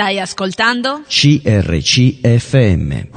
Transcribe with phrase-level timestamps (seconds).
[0.00, 1.02] Stai ascoltando?
[1.06, 3.08] CRCFM.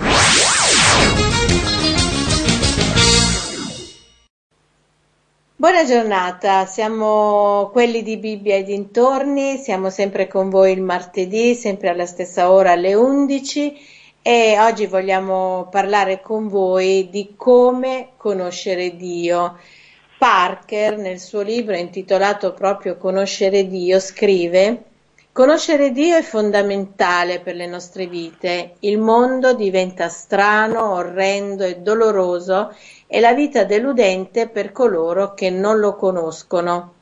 [5.56, 11.88] Buona giornata, siamo quelli di Bibbia e dintorni, siamo sempre con voi il martedì, sempre
[11.88, 13.74] alla stessa ora alle 11
[14.22, 19.58] e oggi vogliamo parlare con voi di come conoscere Dio.
[20.18, 24.92] Parker nel suo libro intitolato proprio Conoscere Dio scrive
[25.34, 28.76] Conoscere Dio è fondamentale per le nostre vite.
[28.82, 32.72] Il mondo diventa strano, orrendo e doloroso
[33.08, 36.94] e la vita deludente per coloro che non lo conoscono.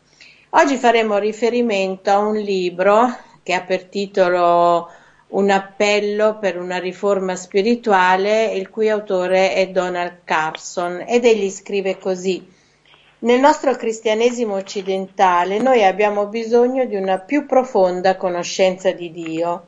[0.51, 4.89] Oggi faremo riferimento a un libro che ha per titolo
[5.27, 11.97] Un appello per una riforma spirituale, il cui autore è Donald Carson ed egli scrive
[11.97, 12.59] così
[13.23, 19.67] nel nostro cristianesimo occidentale noi abbiamo bisogno di una più profonda conoscenza di Dio.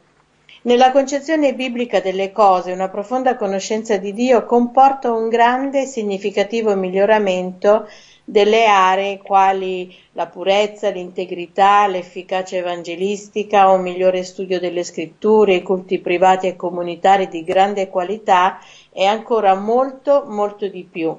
[0.64, 6.74] Nella concezione biblica delle cose, una profonda conoscenza di Dio comporta un grande e significativo
[6.76, 7.88] miglioramento
[8.24, 16.00] delle aree quali la purezza, l'integrità, l'efficacia evangelistica, un migliore studio delle scritture, i culti
[16.00, 18.58] privati e comunitari di grande qualità
[18.92, 21.16] e ancora molto, molto di più.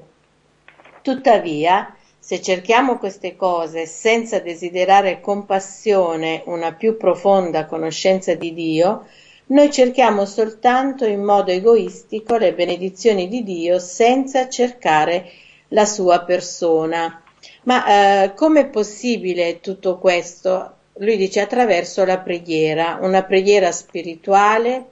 [1.01, 9.05] Tuttavia, se cerchiamo queste cose senza desiderare con passione una più profonda conoscenza di Dio,
[9.47, 15.29] noi cerchiamo soltanto in modo egoistico le benedizioni di Dio senza cercare
[15.67, 17.21] la sua persona.
[17.65, 20.77] Ma eh, com'è possibile tutto questo?
[20.93, 24.83] Lui dice attraverso la preghiera, una preghiera spirituale,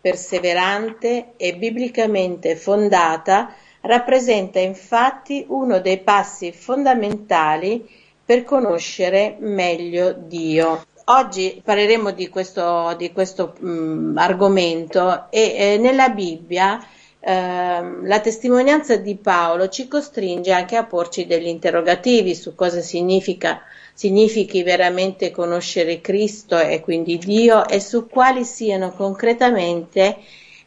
[0.00, 7.86] perseverante e biblicamente fondata rappresenta infatti uno dei passi fondamentali
[8.24, 10.84] per conoscere meglio Dio.
[11.06, 16.80] Oggi parleremo di questo, di questo mh, mm, argomento e eh, nella Bibbia
[17.22, 23.60] eh, la testimonianza di Paolo ci costringe anche a porci degli interrogativi su cosa significa,
[23.92, 30.16] significhi veramente conoscere Cristo e quindi Dio e su quali siano concretamente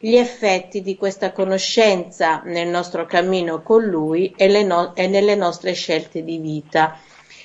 [0.06, 5.72] gli effetti di questa conoscenza nel nostro cammino con Lui e, no- e nelle nostre
[5.72, 7.00] scelte di vita.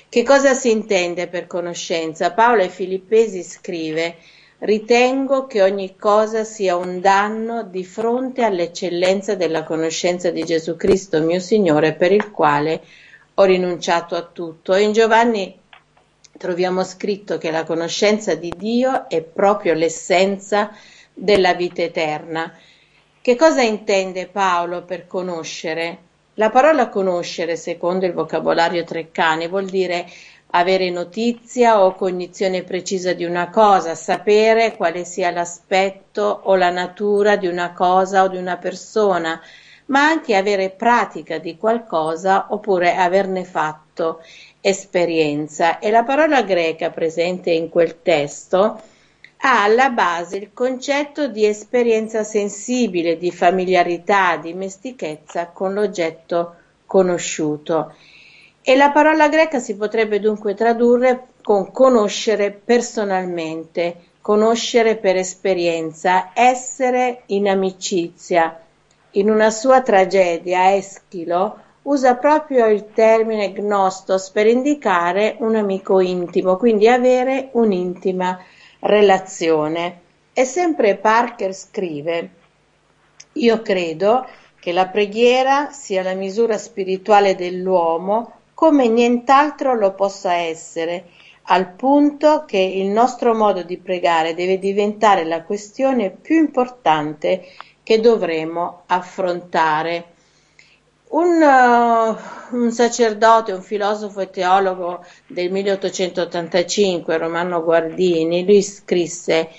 [0.09, 2.33] Che cosa si intende per conoscenza?
[2.33, 4.17] Paolo ai Filippesi scrive
[4.57, 11.21] Ritengo che ogni cosa sia un danno di fronte all'eccellenza della conoscenza di Gesù Cristo,
[11.21, 12.81] mio Signore, per il quale
[13.35, 14.75] ho rinunciato a tutto.
[14.75, 15.57] In Giovanni
[16.37, 20.71] troviamo scritto che la conoscenza di Dio è proprio l'essenza
[21.19, 22.53] della vita eterna.
[23.21, 25.97] Che cosa intende Paolo per conoscere?
[26.35, 30.07] La parola conoscere, secondo il vocabolario Treccani, vuol dire
[30.51, 37.35] avere notizia o cognizione precisa di una cosa, sapere quale sia l'aspetto o la natura
[37.35, 39.39] di una cosa o di una persona,
[39.87, 44.21] ma anche avere pratica di qualcosa oppure averne fatto
[44.61, 45.79] esperienza.
[45.79, 48.81] E la parola greca presente in quel testo
[49.41, 56.55] ha alla base il concetto di esperienza sensibile, di familiarità, di mestichezza con l'oggetto
[56.85, 57.93] conosciuto.
[58.61, 67.21] E la parola greca si potrebbe dunque tradurre con conoscere personalmente, conoscere per esperienza, essere
[67.27, 68.59] in amicizia.
[69.11, 76.57] In una sua tragedia, Eschilo usa proprio il termine gnostos per indicare un amico intimo,
[76.57, 78.37] quindi avere un'intima
[78.79, 80.01] relazione.
[80.33, 82.29] E sempre Parker scrive,
[83.33, 84.25] io credo
[84.59, 91.11] che la preghiera sia la misura spirituale dell'uomo come nient'altro lo possa essere,
[91.43, 97.45] al punto che il nostro modo di pregare deve diventare la questione più importante
[97.81, 100.13] che dovremo affrontare.
[101.11, 109.49] Un, uh, un, sacerdote, un filosofo e teologo del 1885, Romano Guardini, lui scrisse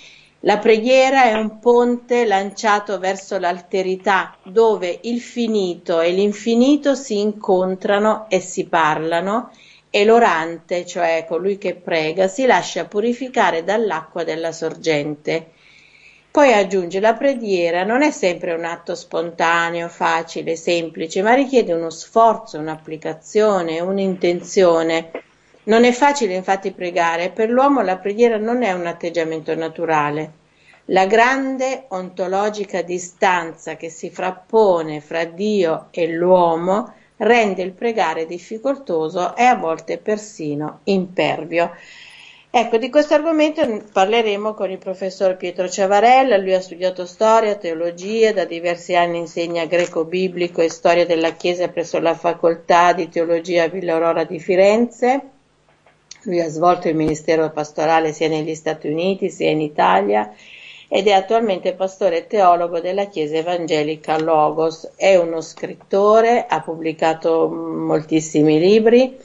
[0.41, 8.27] La preghiera è un ponte lanciato verso l'alterità, dove il finito e l'infinito si incontrano
[8.29, 9.51] e si parlano,
[9.91, 15.51] e l'orante, cioè colui che prega, si lascia purificare dall'acqua della sorgente.
[16.33, 21.91] Poi aggiunge la preghiera non è sempre un atto spontaneo, facile, semplice, ma richiede uno
[21.91, 25.11] sforzo, un'applicazione, un'intenzione.
[25.65, 30.33] Non è facile infatti pregare, per l'uomo la preghiera non è un atteggiamento naturale.
[30.87, 39.35] La grande ontologica distanza che si frappone fra Dio e l'uomo rende il pregare difficoltoso
[39.35, 41.73] e a volte persino impervio.
[42.53, 48.33] Ecco, di questo argomento parleremo con il professor Pietro Ciavarella, lui ha studiato storia, teologia,
[48.33, 53.93] da diversi anni insegna greco-biblico e storia della Chiesa presso la facoltà di teologia Villa
[53.93, 55.21] Aurora di Firenze.
[56.23, 60.35] Lui ha svolto il ministero pastorale sia negli Stati Uniti sia in Italia
[60.89, 64.91] ed è attualmente pastore e teologo della Chiesa Evangelica Logos.
[64.97, 69.17] È uno scrittore, ha pubblicato moltissimi libri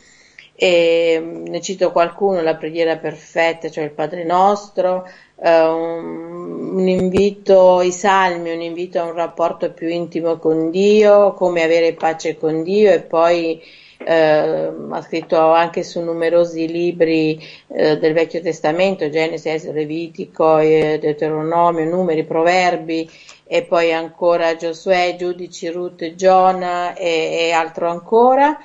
[0.56, 5.08] e mm, ne cito qualcuno, la preghiera perfetta, cioè il Padre Nostro,
[5.42, 11.34] eh, un, un, invito, i salmi, un invito a un rapporto più intimo con Dio,
[11.34, 13.62] come avere pace con Dio e poi
[13.98, 22.24] eh, ha scritto anche su numerosi libri eh, del Vecchio Testamento, Genesi, Levitico, Deuteronomio, Numeri,
[22.24, 23.10] Proverbi
[23.48, 28.58] e poi ancora Giosuè, Giudici, Ruth, Giona e, e altro ancora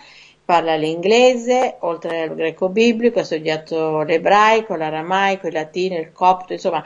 [0.50, 6.82] parla l'inglese, oltre al greco biblico, ha studiato l'ebraico, l'aramaico, il latino, il copto, insomma,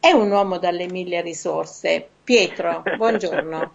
[0.00, 2.08] è un uomo dalle mille risorse.
[2.24, 3.74] Pietro, buongiorno.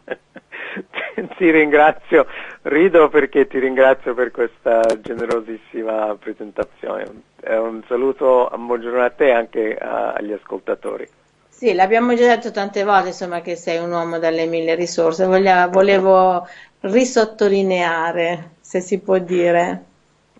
[1.38, 2.25] ti ringrazio,
[2.63, 7.06] rido perché ti ringrazio per questa generosissima presentazione.
[7.45, 11.07] Un saluto, un buongiorno a te e anche agli ascoltatori.
[11.48, 15.25] Sì, l'abbiamo già detto tante volte, insomma, che sei un uomo dalle mille risorse.
[15.25, 16.48] Volevo
[16.80, 19.86] risottolineare se si può dire.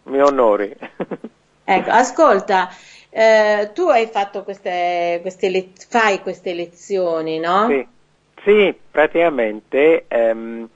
[0.04, 0.76] Mi onori.
[1.64, 2.68] ecco, ascolta,
[3.10, 7.68] eh, tu hai fatto queste, queste le- fai queste lezioni, no?
[7.70, 7.88] Sì,
[8.44, 10.68] sì praticamente ehm,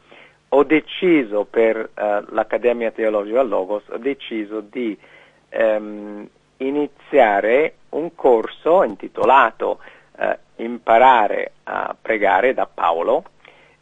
[0.48, 4.98] ho deciso per eh, l'Accademia Teologica Logos, ho deciso di
[5.50, 6.26] ehm,
[6.56, 9.80] iniziare un corso intitolato
[10.18, 13.24] eh, Imparare a pregare da Paolo.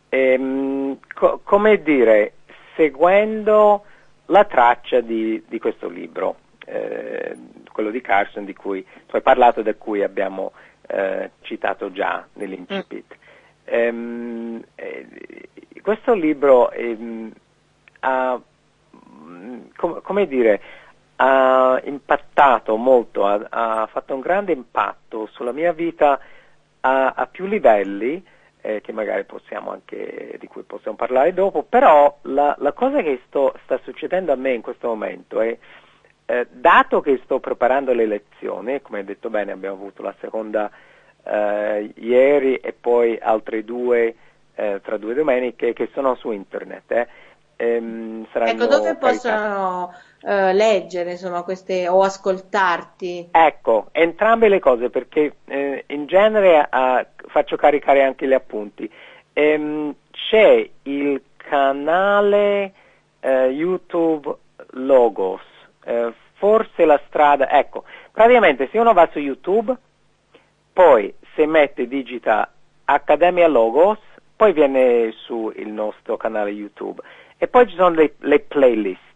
[0.09, 2.33] Ehm, co- come dire,
[2.79, 3.83] seguendo
[4.27, 7.35] la traccia di, di questo libro, eh,
[7.73, 10.53] quello di Carson, di cui tu hai parlato, da cui abbiamo
[10.87, 13.17] eh, citato già nell'incipit.
[13.17, 13.27] Mm.
[13.65, 15.07] Ehm, eh,
[15.81, 17.33] questo libro ehm,
[17.99, 18.39] ha,
[19.75, 20.61] com- come dire,
[21.17, 26.17] ha impattato molto, ha, ha, fatto un grande impatto sulla mia vita
[26.79, 28.23] a, a più livelli
[28.61, 33.21] eh, che magari possiamo anche, di cui possiamo parlare dopo, però la, la cosa che
[33.27, 35.57] sto, sta succedendo a me in questo momento è,
[36.25, 40.69] eh, dato che sto preparando le lezioni, come hai detto bene abbiamo avuto la seconda
[41.23, 44.15] eh, ieri e poi altre due
[44.55, 46.91] eh, tra due domeniche che sono su internet.
[46.91, 47.07] Eh.
[47.55, 48.97] Ehm, ecco, dove caricate.
[48.97, 53.29] possono uh, leggere insomma, queste, o ascoltarti?
[53.31, 58.89] Ecco, entrambe le cose perché eh, in genere uh, faccio caricare anche gli appunti.
[59.33, 62.73] Ehm, c'è il canale
[63.21, 64.33] uh, YouTube
[64.71, 65.41] Logos,
[66.33, 69.75] forse la strada, ecco, praticamente se uno va su YouTube,
[70.71, 72.51] poi se mette digita
[72.85, 73.97] Accademia Logos,
[74.35, 77.01] poi viene su il nostro canale YouTube
[77.37, 79.08] e poi ci sono le, le playlist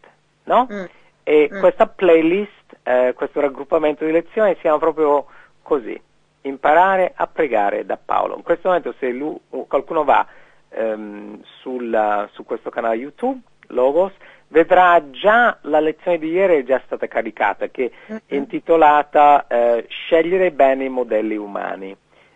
[0.46, 0.68] no?
[0.72, 0.84] Mm.
[1.24, 1.60] E mm.
[1.60, 5.26] questa playlist, eh, questo raggruppamento di lezioni si chiama proprio
[5.62, 6.00] così,
[6.42, 8.36] imparare a pregare da Paolo.
[8.36, 9.38] In questo momento se lui,
[9.68, 10.26] qualcuno va
[10.70, 14.12] ehm, sulla, su questo canale YouTube, Logos,
[14.50, 18.20] vedrà già la lezione di ieri è già stata caricata, che mm-hmm.
[18.26, 21.96] è intitolata eh, Scegliere bene i modelli umani.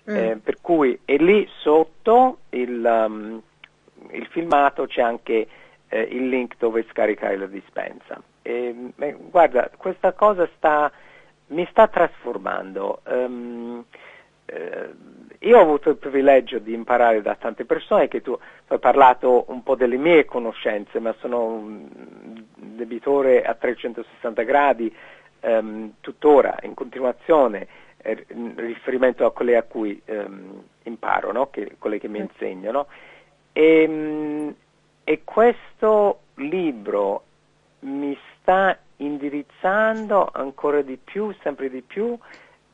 [0.10, 0.16] Mm.
[0.16, 3.42] Eh, per cui è lì sotto il, um,
[4.12, 5.48] il filmato c'è anche
[5.90, 8.22] eh, il link dove scaricare la dispensa.
[8.42, 10.92] E, beh, guarda, questa cosa sta,
[11.48, 13.02] mi sta trasformando.
[13.06, 13.86] Um,
[14.46, 14.90] eh,
[15.40, 19.62] io ho avuto il privilegio di imparare da tante persone che tu hai parlato un
[19.62, 21.88] po' delle mie conoscenze, ma sono un
[22.56, 24.94] debitore a 360 gradi
[25.42, 27.68] um, tuttora, in continuazione,
[27.98, 31.50] eh, in riferimento a quelle a cui um, imparo, no?
[31.50, 32.88] che, quelle che mi insegnano.
[33.52, 34.56] E, um,
[35.10, 37.24] e questo libro
[37.80, 42.14] mi sta indirizzando ancora di più, sempre di più,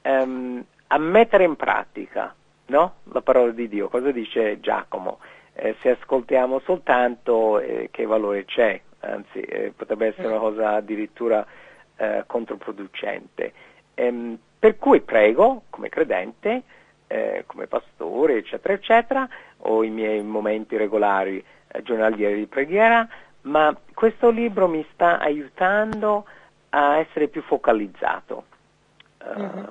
[0.02, 2.34] um, a mettere in pratica
[2.66, 2.96] no?
[3.12, 3.88] la parola di Dio.
[3.88, 5.20] Cosa dice Giacomo?
[5.54, 8.82] Eh, se ascoltiamo soltanto, eh, che valore c'è?
[9.02, 11.46] Anzi, eh, potrebbe essere una cosa addirittura
[11.98, 13.54] eh, controproducente.
[13.94, 16.64] Ehm, per cui prego, come credente,
[17.06, 19.30] eh, come pastore, eccetera, eccetera,
[19.66, 21.46] ho i miei momenti regolari
[21.82, 23.08] giornaliere di preghiera,
[23.42, 26.26] ma questo libro mi sta aiutando
[26.70, 28.46] a essere più focalizzato,
[29.24, 29.70] uh, uh-huh.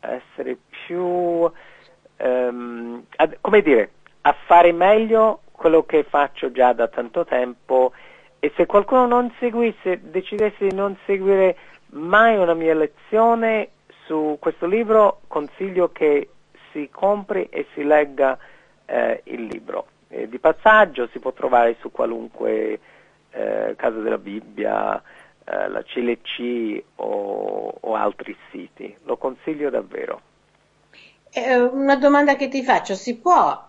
[0.00, 3.90] a essere più, um, a, come dire,
[4.22, 7.92] a fare meglio quello che faccio già da tanto tempo
[8.38, 11.56] e se qualcuno non seguisse, decidesse di non seguire
[11.90, 13.70] mai una mia lezione,
[14.06, 16.30] su questo libro consiglio che
[16.70, 18.38] si compri e si legga
[18.86, 19.86] eh, il libro.
[20.08, 22.78] Eh, di passaggio si può trovare su qualunque
[23.30, 25.02] eh, casa della Bibbia,
[25.44, 28.96] eh, la CLC o, o, altri siti.
[29.04, 30.20] Lo consiglio davvero.
[31.30, 33.64] Eh, una domanda che ti faccio, si può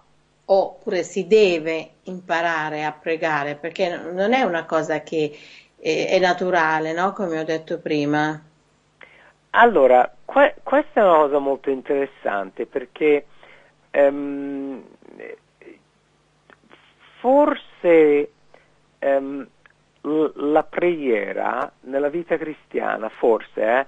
[0.49, 3.55] oppure si deve imparare a pregare?
[3.55, 5.35] Perché non è una cosa che
[5.79, 7.13] è, è naturale, no?
[7.13, 8.41] come ho detto prima.
[9.51, 13.25] Allora, que- questa è una cosa molto interessante perché
[13.91, 14.83] um,
[17.27, 18.29] forse
[18.99, 23.85] l- la preghiera nella vita cristiana, forse, eh,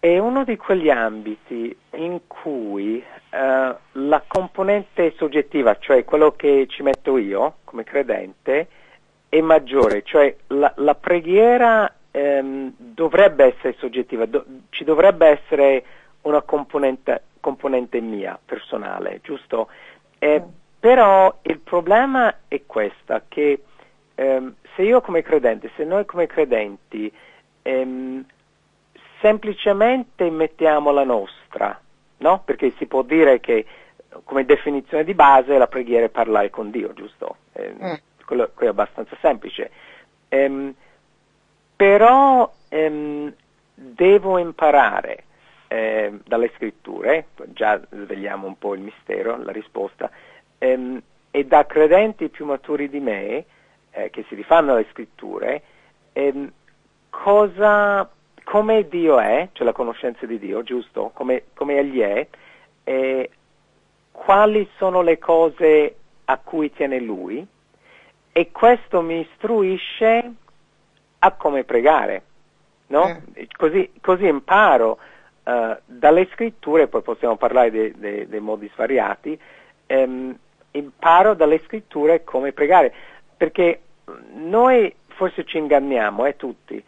[0.00, 6.82] è uno di quegli ambiti in cui uh, la componente soggettiva, cioè quello che ci
[6.82, 8.66] metto io come credente,
[9.28, 15.84] è maggiore, cioè la, la preghiera ehm, dovrebbe essere soggettiva, do, ci dovrebbe essere
[16.22, 19.68] una componente, componente mia, personale, giusto?
[20.18, 20.42] Eh.
[20.80, 23.62] Però il problema è questo, che
[24.14, 27.12] ehm, se io come credente, se noi come credenti
[27.60, 28.24] ehm,
[29.20, 31.78] semplicemente mettiamo la nostra,
[32.18, 32.42] no?
[32.46, 33.66] Perché si può dire che
[34.24, 37.36] come definizione di base la preghiera è parlare con Dio, giusto?
[37.52, 37.92] Eh, mm.
[38.24, 39.70] quello, quello, è abbastanza semplice.
[40.28, 40.74] Ehm,
[41.76, 43.34] però ehm,
[43.74, 45.24] devo imparare
[45.68, 50.10] eh, dalle scritture, già svegliamo un po' il mistero, la risposta,
[50.60, 53.44] ehm, e da credenti più maturi di me,
[53.92, 55.62] eh, che si rifanno alle scritture,
[56.12, 56.52] ehm,
[57.08, 58.08] cosa,
[58.44, 61.10] come Dio è, cioè la conoscenza di Dio, giusto?
[61.14, 62.26] Come, come Egli è,
[62.84, 63.30] e
[64.12, 67.46] quali sono le cose a cui tiene Lui,
[68.32, 70.32] e questo mi istruisce
[71.18, 72.22] a come pregare,
[72.88, 73.22] no?
[73.34, 73.48] Eh.
[73.56, 74.98] Così, così, imparo
[75.44, 79.38] uh, dalle scritture, poi possiamo parlare dei, dei, dei modi svariati,
[79.88, 80.38] um,
[80.72, 82.92] imparo dalle scritture come pregare,
[83.36, 83.80] perché
[84.34, 86.82] noi forse ci inganniamo, eh, tutti,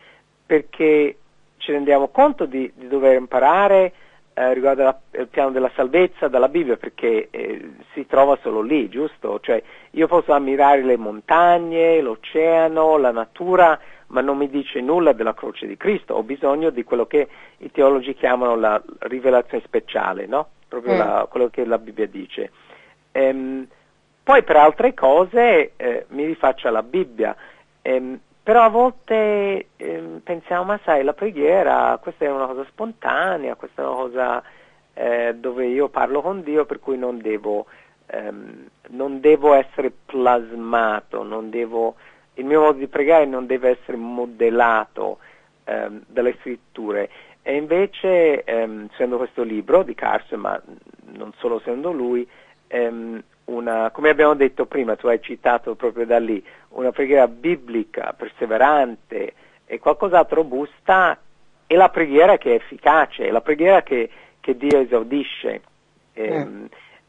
[0.44, 1.16] perché
[1.58, 3.92] ci rendiamo conto di, di dover imparare
[4.34, 8.88] eh, riguardo alla, il piano della salvezza dalla Bibbia, perché eh, si trova solo lì,
[8.88, 9.38] giusto?
[9.40, 15.34] Cioè io posso ammirare le montagne, l'oceano, la natura, ma non mi dice nulla della
[15.34, 20.48] croce di Cristo, ho bisogno di quello che i teologi chiamano la rivelazione speciale, no?
[20.68, 20.98] Proprio mm.
[20.98, 22.50] la, quello che la Bibbia dice.
[23.12, 23.66] Ehm,
[24.22, 27.34] poi per altre cose eh, mi rifaccio alla Bibbia,
[27.82, 33.54] ehm, però a volte ehm, pensiamo, ma sai, la preghiera, questa è una cosa spontanea,
[33.54, 34.42] questa è una cosa
[34.94, 37.66] eh, dove io parlo con Dio, per cui non devo,
[38.06, 41.94] ehm, non devo essere plasmato, devo
[42.34, 45.18] il mio modo di pregare non deve essere modellato
[45.64, 47.10] ehm, dalle scritture.
[47.42, 50.62] E invece, ehm, essendo questo libro di Carson, ma
[51.12, 52.26] non solo essendo lui,
[52.72, 58.14] ehm, una, come abbiamo detto prima, tu hai citato proprio da lì, una preghiera biblica,
[58.16, 59.34] perseverante
[59.66, 61.18] e qualcos'altro robusta,
[61.66, 64.08] è la preghiera che è efficace, è la preghiera che,
[64.40, 65.62] che Dio esaudisce.
[66.18, 66.64] Mm.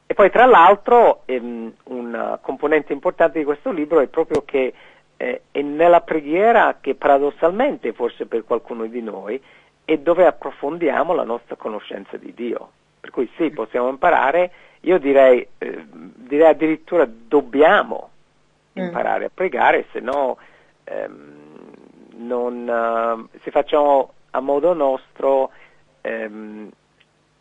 [0.05, 4.73] E poi tra l'altro ehm, una componente importante di questo libro è proprio che
[5.17, 9.41] eh, è nella preghiera che paradossalmente, forse per qualcuno di noi,
[9.85, 12.71] è dove approfondiamo la nostra conoscenza di Dio.
[13.03, 14.49] Per cui sì, possiamo imparare,
[14.81, 18.11] io direi, eh, direi addirittura dobbiamo
[18.79, 18.81] mm.
[18.81, 20.37] imparare a pregare, se no
[20.85, 21.33] ehm,
[22.15, 25.51] non, uh, se facciamo a modo nostro
[25.99, 26.69] ehm,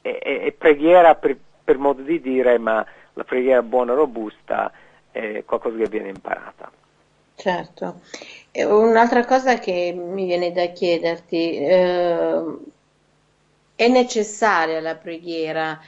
[0.01, 4.73] è, è, preghiera per, per modo di dire, ma la preghiera buona e robusta
[5.13, 6.73] è qualcosa che viene imparata.
[7.37, 8.01] Certo.
[8.53, 12.43] Un'altra cosa che mi viene da chiederti, eh,
[13.85, 15.81] è necessaria la preghiera?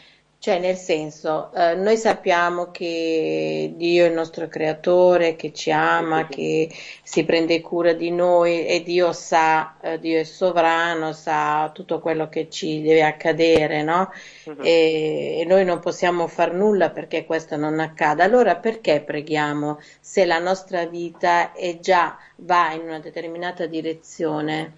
[0.45, 6.27] Cioè, nel senso, eh, noi sappiamo che Dio è il nostro creatore, che ci ama,
[6.27, 6.69] che
[7.03, 12.29] si prende cura di noi e Dio sa, eh, Dio è sovrano, sa tutto quello
[12.29, 14.11] che ci deve accadere, no?
[14.45, 14.57] Uh-huh.
[14.61, 18.23] E, e, noi non possiamo far nulla perché questo non accada.
[18.23, 24.75] Allora perché preghiamo se la nostra vita è già va in una determinata direzione?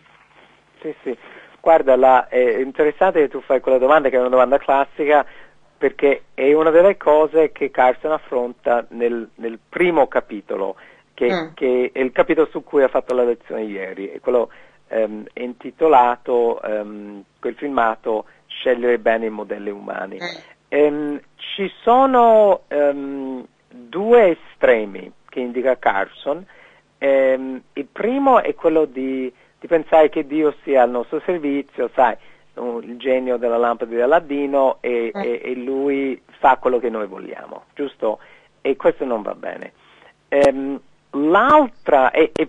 [0.81, 1.36] Sì, sì.
[1.67, 5.27] Guarda, la, è interessante che tu fai quella domanda che è una domanda classica
[5.77, 10.77] perché è una delle cose che Carson affronta nel, nel primo capitolo,
[11.13, 11.47] che, mm.
[11.55, 14.51] che, è il capitolo su cui ha fatto la lezione ieri, è quello
[14.87, 20.19] ehm, intitolato, ehm, quel filmato, Scegliere bene i modelli umani.
[20.23, 20.37] Mm.
[20.69, 26.47] Ehm, ci sono ehm, due estremi che indica Carson,
[26.99, 32.17] ehm, il primo è quello di, di pensare che Dio sia al nostro servizio, sai,
[32.59, 35.21] il genio della lampada di Aladdino e, mm.
[35.21, 38.19] e, e, lui fa quello che noi vogliamo, giusto?
[38.61, 39.73] E questo non va bene.
[40.29, 42.49] Ehm, l'altra, e, e,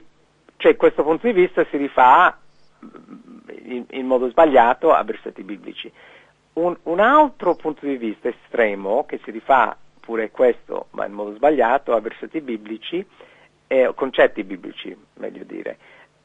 [0.57, 2.37] cioè questo punto di vista si rifà
[3.63, 5.91] in, in modo sbagliato a versetti biblici.
[6.53, 11.35] Un, un, altro punto di vista estremo, che si rifà pure questo, ma in modo
[11.35, 13.05] sbagliato, a versetti biblici,
[13.67, 15.77] eh, concetti biblici, meglio dire,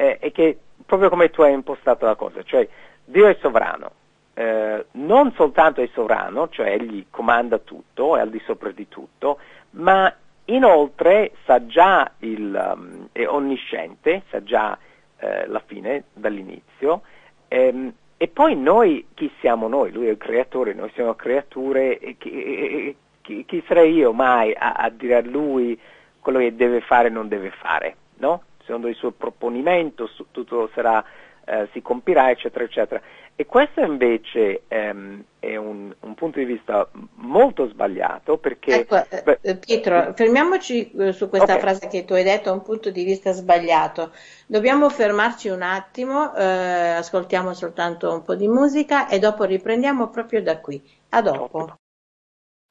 [0.03, 2.67] eh, è che proprio come tu hai impostato la cosa, cioè
[3.05, 3.93] Dio è sovrano,
[4.35, 9.39] eh, non soltanto è sovrano, cioè egli comanda tutto, è al di sopra di tutto,
[9.71, 10.13] ma
[10.47, 14.77] inoltre sa già il, um, è onnisciente, sa già
[15.19, 17.03] eh, la fine dall'inizio,
[17.47, 19.93] ehm, e poi noi, chi siamo noi?
[19.93, 24.91] Lui è il creatore, noi siamo creature, chi, chi, chi sarei io mai a, a,
[24.91, 25.79] dire a lui
[26.21, 28.43] quello che deve fare e non deve fare, no?
[28.65, 31.05] Secondo il suo proponimento tutto sarà,
[31.45, 33.01] eh, si compirà, eccetera, eccetera.
[33.35, 38.81] E questo invece ehm, è un, un, punto di vista molto sbagliato perché...
[38.81, 41.61] Ecco, eh, beh, eh, Pietro, fermiamoci eh, su questa okay.
[41.61, 44.13] frase che tu hai detto, un punto di vista sbagliato.
[44.47, 50.43] Dobbiamo fermarci un attimo, eh, ascoltiamo soltanto un po' di musica e dopo riprendiamo proprio
[50.43, 50.81] da qui.
[51.09, 51.75] A dopo.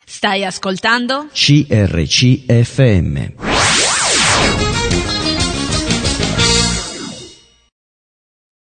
[0.06, 1.28] Stai ascoltando?
[1.34, 2.40] CRCFM.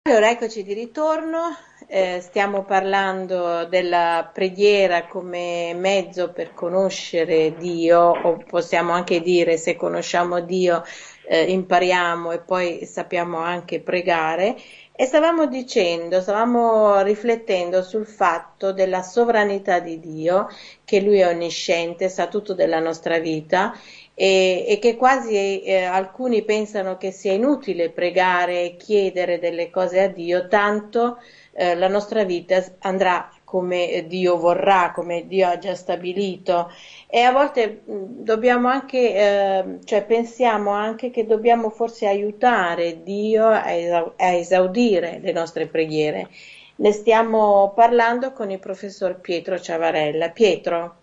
[0.07, 1.57] Allora, eccoci di ritorno,
[1.87, 9.77] eh, stiamo parlando della preghiera come mezzo per conoscere Dio, o possiamo anche dire se
[9.77, 10.85] conosciamo Dio
[11.27, 14.57] eh, impariamo e poi sappiamo anche pregare.
[14.93, 20.49] E stavamo dicendo, stavamo riflettendo sul fatto della sovranità di Dio,
[20.85, 23.73] che Lui è onnisciente, sa tutto della nostra vita
[24.15, 30.01] e, e che quasi eh, alcuni pensano che sia inutile pregare e chiedere delle cose
[30.01, 31.19] a Dio, tanto
[31.53, 36.73] eh, la nostra vita andrà come Dio vorrà, come Dio ha già stabilito
[37.07, 44.33] e a volte dobbiamo anche, eh, cioè pensiamo anche che dobbiamo forse aiutare Dio a
[44.33, 46.29] esaudire le nostre preghiere.
[46.77, 50.31] Ne stiamo parlando con il professor Pietro Ciavarella.
[50.31, 51.03] Pietro.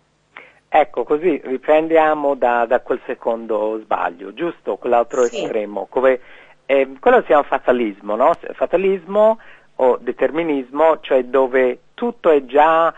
[0.74, 4.78] Ecco, così riprendiamo da, da quel secondo sbaglio, giusto?
[4.78, 5.42] Quell'altro sì.
[5.42, 6.18] estremo, come,
[6.64, 8.32] eh, quello si chiama fatalismo, no?
[8.54, 9.38] Fatalismo
[9.76, 12.90] o determinismo, cioè dove tutto è già,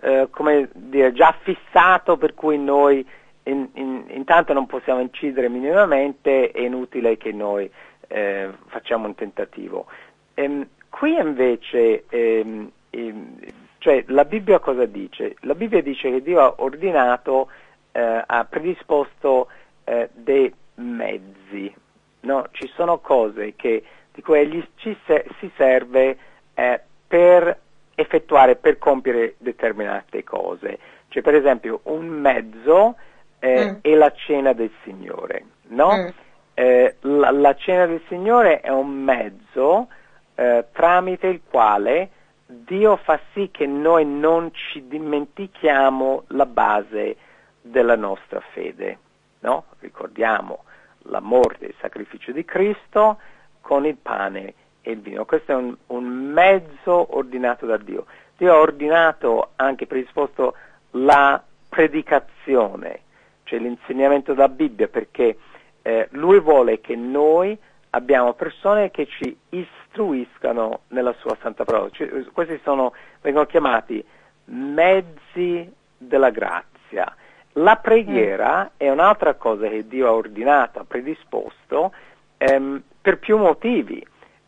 [0.00, 3.06] eh, come dire, già fissato per cui noi
[3.44, 7.70] in, in, intanto non possiamo incidere minimamente, è inutile che noi
[8.08, 9.86] eh, facciamo un tentativo.
[10.34, 13.36] Ehm, qui invece ehm, ehm,
[13.80, 15.36] cioè la Bibbia cosa dice?
[15.40, 17.48] La Bibbia dice che Dio ha ordinato,
[17.92, 19.48] eh, ha predisposto
[19.84, 21.74] eh, dei mezzi,
[22.20, 22.46] no?
[22.52, 26.18] ci sono cose che, di cui egli ci se- si serve
[26.52, 27.58] eh, per
[27.94, 30.78] effettuare, per compiere determinate cose.
[31.08, 32.96] Cioè per esempio un mezzo
[33.38, 33.74] eh, mm.
[33.80, 35.96] è la cena del Signore, no?
[35.96, 36.08] Mm.
[36.52, 39.88] Eh, la, la, cena del Signore è un mezzo
[40.34, 42.10] eh, tramite il quale
[42.50, 47.16] Dio fa sì che noi non ci dimentichiamo la base
[47.60, 48.98] della nostra fede.
[49.40, 49.66] No?
[49.78, 50.64] Ricordiamo
[51.04, 53.18] la morte e il sacrificio di Cristo
[53.60, 55.24] con il pane e il vino.
[55.24, 58.06] Questo è un, un mezzo ordinato da Dio.
[58.36, 60.56] Dio ha ordinato anche predisposto
[60.92, 63.02] la predicazione,
[63.44, 65.38] cioè l'insegnamento della Bibbia, perché
[65.82, 67.56] eh, Lui vuole che noi
[67.90, 71.90] abbiamo persone che ci istruiscano nella sua santa parola.
[71.90, 74.04] Cioè, questi sono, vengono chiamati
[74.46, 77.14] mezzi della grazia.
[77.54, 78.66] La preghiera mm.
[78.76, 81.92] è un'altra cosa che Dio ha ordinato, ha predisposto
[82.38, 84.04] ehm, per più motivi,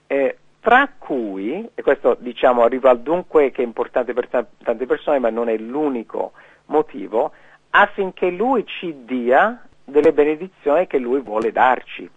[0.06, 5.18] eh, tra cui, e questo diciamo arriva al dunque che è importante per tante persone,
[5.18, 6.32] ma non è l'unico
[6.66, 7.32] motivo,
[7.70, 12.08] affinché Lui ci dia delle benedizioni che Lui vuole darci.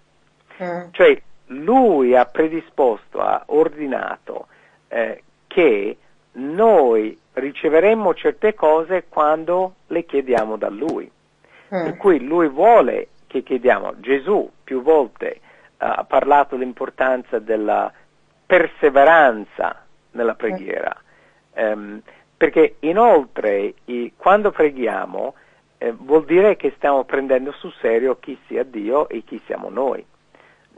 [0.63, 0.87] Mm.
[0.91, 4.47] Cioè lui ha predisposto, ha ordinato
[4.87, 5.97] eh, che
[6.33, 11.09] noi riceveremmo certe cose quando le chiediamo da lui.
[11.73, 11.83] Mm.
[11.83, 13.99] Per cui lui vuole che chiediamo.
[13.99, 17.91] Gesù più volte uh, ha parlato dell'importanza della
[18.45, 20.95] perseveranza nella preghiera,
[21.55, 22.01] um,
[22.37, 25.33] perché inoltre i, quando preghiamo
[25.77, 30.05] eh, vuol dire che stiamo prendendo sul serio chi sia Dio e chi siamo noi.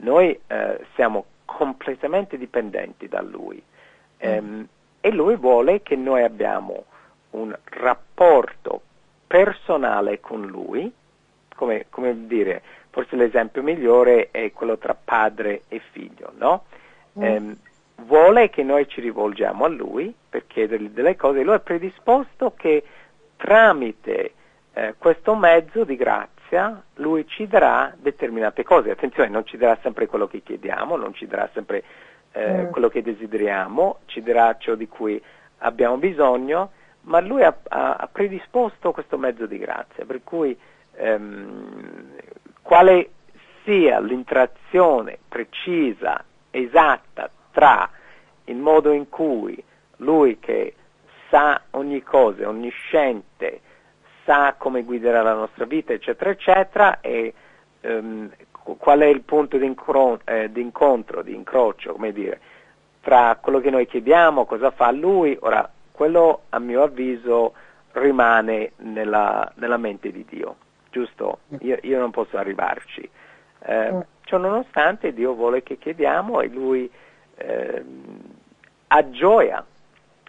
[0.00, 3.62] Noi eh, siamo completamente dipendenti da Lui
[4.18, 4.62] ehm, mm.
[5.00, 6.84] e Lui vuole che noi abbiamo
[7.30, 8.82] un rapporto
[9.26, 10.92] personale con Lui,
[11.54, 16.64] come, come dire, forse l'esempio migliore è quello tra padre e figlio, no?
[17.18, 17.22] Mm.
[17.22, 17.56] Ehm,
[18.02, 22.84] vuole che noi ci rivolgiamo a Lui per chiedergli delle cose, Lui è predisposto che
[23.36, 24.32] tramite
[24.74, 26.37] eh, questo mezzo di grazia
[26.94, 28.90] Lui ci darà determinate cose.
[28.90, 31.82] Attenzione, non ci darà sempre quello che chiediamo, non ci darà sempre
[32.32, 32.70] eh, mm.
[32.70, 35.20] quello che desideriamo, ci darà ciò di cui
[35.58, 36.70] abbiamo bisogno,
[37.02, 40.58] ma Lui ha, ha predisposto questo mezzo di grazia, per cui
[40.94, 42.12] ehm,
[42.62, 43.10] quale
[43.64, 47.90] sia l'interazione precisa, esatta tra
[48.44, 49.62] il modo in cui
[49.96, 50.74] lui che
[51.28, 53.60] sa ogni cosa, onnisciente,
[54.28, 57.32] sa come guiderà la nostra vita, eccetera, eccetera, e
[57.80, 58.30] ehm,
[58.76, 62.38] qual è il punto eh, di incontro, di incrocio, come dire,
[63.00, 67.54] tra quello che noi chiediamo, cosa fa lui, ora quello a mio avviso
[67.92, 70.56] rimane nella, nella mente di Dio,
[70.90, 71.38] giusto?
[71.60, 73.08] Io, io non posso arrivarci.
[73.60, 74.00] Eh, mm.
[74.24, 76.90] ciò nonostante Dio vuole che chiediamo e Lui
[77.36, 77.84] eh,
[78.88, 79.64] ha gioia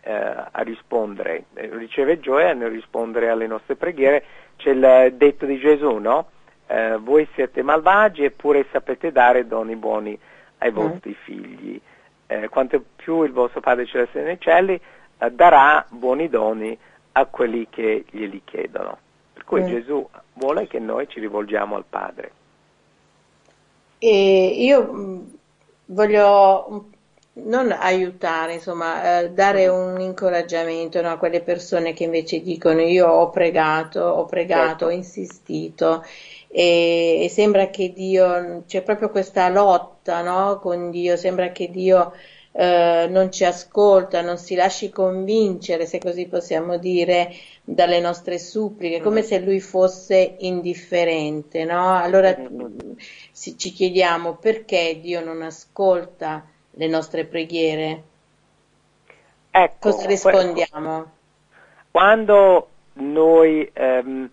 [0.02, 4.24] eh, a rispondere, eh, riceve gioia nel rispondere alle nostre preghiere.
[4.58, 6.30] C'è il detto di Gesù, no?
[6.68, 10.18] Eh, voi siete malvagi eppure sapete dare doni buoni
[10.60, 10.76] ai mm.
[10.76, 11.24] vostri mm.
[11.24, 11.82] figli.
[12.28, 14.80] Eh, quanto più il vostro Padre Celeste nei cieli
[15.32, 16.78] darà buoni doni
[17.14, 18.98] a quelli che glieli chiedono.
[19.34, 19.68] Per cui mm.
[19.68, 22.32] Gesù vuole che noi ci rivolgiamo al Padre.
[23.98, 25.20] E io mm,
[25.88, 26.86] voglio
[27.44, 33.08] non aiutare, insomma, eh, dare un incoraggiamento no, a quelle persone che invece dicono io
[33.08, 34.86] ho pregato, ho pregato, certo.
[34.86, 36.04] ho insistito
[36.48, 42.14] e, e, sembra che Dio, c'è proprio questa lotta no, con Dio, sembra che Dio
[42.52, 47.32] eh, non ci ascolta, non si lasci convincere, se così possiamo dire,
[47.64, 51.96] dalle nostre suppliche, come se lui fosse indifferente, no?
[51.96, 52.36] Allora
[53.36, 56.46] ci chiediamo perché Dio non ascolta
[56.80, 58.04] le nostre preghiere.
[59.52, 61.12] Ecco, Cosa rispondiamo?
[61.92, 64.30] Quando noi ehm,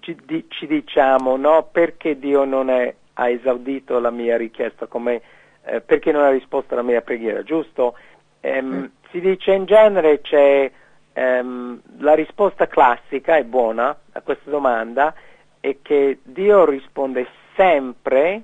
[0.00, 5.22] ci diciamo no, perché Dio non è, ha esaudito la mia richiesta, come,
[5.64, 7.94] eh, perché non ha risposto alla mia preghiera, giusto?
[8.40, 8.84] Ehm, mm.
[9.10, 10.70] Si dice in genere c'è
[11.14, 15.14] ehm, la risposta classica è buona a questa domanda
[15.60, 18.42] è che Dio risponde sempre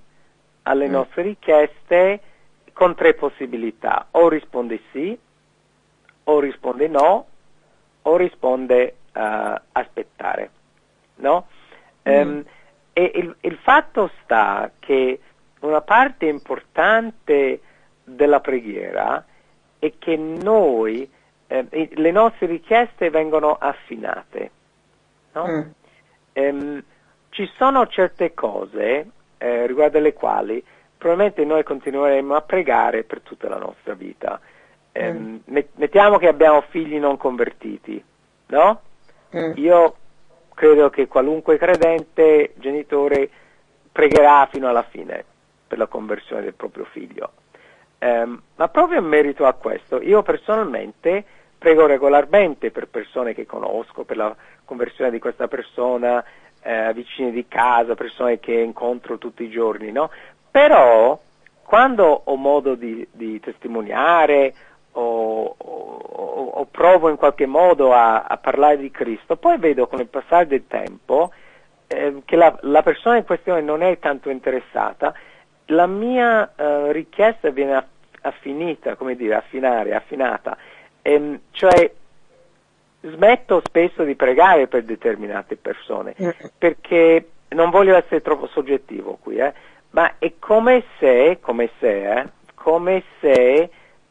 [0.62, 0.92] alle mm.
[0.92, 2.20] nostre richieste
[2.78, 5.18] con tre possibilità, o risponde sì,
[6.22, 7.26] o risponde no,
[8.02, 10.50] o risponde uh, aspettare.
[11.16, 11.48] No?
[12.08, 12.12] Mm.
[12.12, 12.44] Um,
[12.92, 15.18] e il, il fatto sta che
[15.62, 17.60] una parte importante
[18.04, 19.26] della preghiera
[19.80, 21.10] è che noi
[21.48, 24.50] eh, le nostre richieste vengono affinate.
[25.32, 25.46] No?
[25.48, 25.60] Mm.
[26.32, 26.84] Ehm,
[27.30, 30.64] ci sono certe cose eh, riguardo alle quali
[30.98, 34.40] probabilmente noi continueremo a pregare per tutta la nostra vita.
[34.92, 35.36] Eh, mm.
[35.76, 38.02] Mettiamo che abbiamo figli non convertiti,
[38.46, 38.80] no?
[39.34, 39.52] Mm.
[39.54, 39.96] Io
[40.54, 43.30] credo che qualunque credente, genitore,
[43.92, 45.24] pregherà fino alla fine
[45.66, 47.32] per la conversione del proprio figlio.
[47.98, 51.24] Eh, ma proprio in merito a questo, io personalmente
[51.58, 54.34] prego regolarmente per persone che conosco, per la
[54.64, 56.24] conversione di questa persona,
[56.62, 60.10] eh, vicini di casa, persone che incontro tutti i giorni, no?
[60.58, 61.16] Però
[61.62, 64.52] quando ho modo di, di testimoniare
[64.90, 70.00] o, o, o, provo in qualche modo a, a, parlare di Cristo, poi vedo con
[70.00, 71.30] il passare del tempo
[71.86, 75.14] eh, che la, la, persona in questione non è tanto interessata,
[75.66, 77.86] la mia eh, richiesta viene
[78.22, 80.56] affinita, come dire, affinare, affinata
[81.02, 81.88] ehm, cioè
[83.02, 86.30] smetto spesso di pregare per determinate persone, mm.
[86.58, 89.54] perché non voglio essere troppo soggettivo qui, eh,
[89.90, 93.70] ma è come se, come se, eh, come se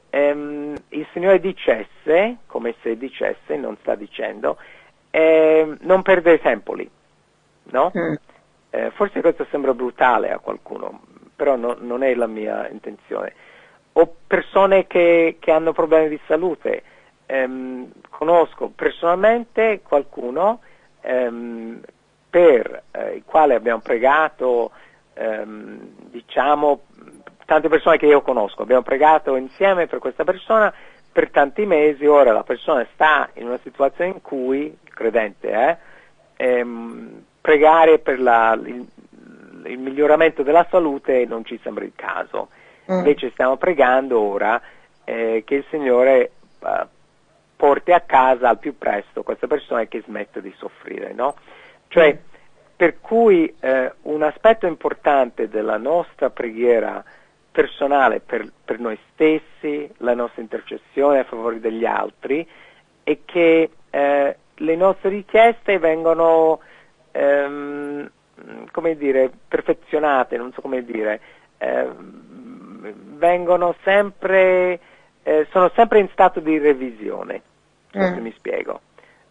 [0.10, 4.58] ehm, il Signore dicesse, come se dicesse, non sta dicendo,
[5.12, 6.90] ehm, non perdere tempo lì,
[7.72, 7.92] no?
[7.98, 8.14] Mm.
[8.70, 11.02] Eh, forse questo sembra brutale a qualcuno,
[11.36, 13.34] però no, non è la mia intenzione
[14.00, 16.84] o persone che, che hanno problemi di salute.
[17.26, 20.62] Ehm, conosco personalmente qualcuno
[21.02, 21.82] ehm,
[22.30, 24.72] per eh, il quale abbiamo pregato,
[25.18, 26.82] ehm, diciamo,
[27.46, 30.74] tante persone che io conosco, abbiamo pregato insieme per questa persona
[31.12, 35.78] per tanti mesi, ora la persona sta in una situazione in cui, credente, eh,
[36.36, 38.86] ehm, pregare per la, il,
[39.66, 42.50] il miglioramento della salute non ci sembra il caso.
[42.92, 42.98] Mm.
[42.98, 44.62] Invece stiamo pregando ora
[45.04, 46.86] eh, che il Signore eh,
[47.56, 51.36] porti a casa al più presto questa persona che smette di soffrire, no?
[51.88, 52.27] Cioè, mm.
[52.78, 57.04] Per cui eh, un aspetto importante della nostra preghiera
[57.52, 62.48] personale per, per, noi stessi, la nostra intercessione a favore degli altri
[63.04, 66.60] e che eh, le nostre richieste vengono,
[67.12, 68.12] ehm,
[68.72, 71.20] come dire, perfezionate, non so come dire,
[71.58, 71.88] eh,
[73.16, 74.80] vengono sempre,
[75.24, 77.42] eh, sono sempre in stato di revisione,
[77.98, 78.14] mm.
[78.14, 78.82] se mi spiego.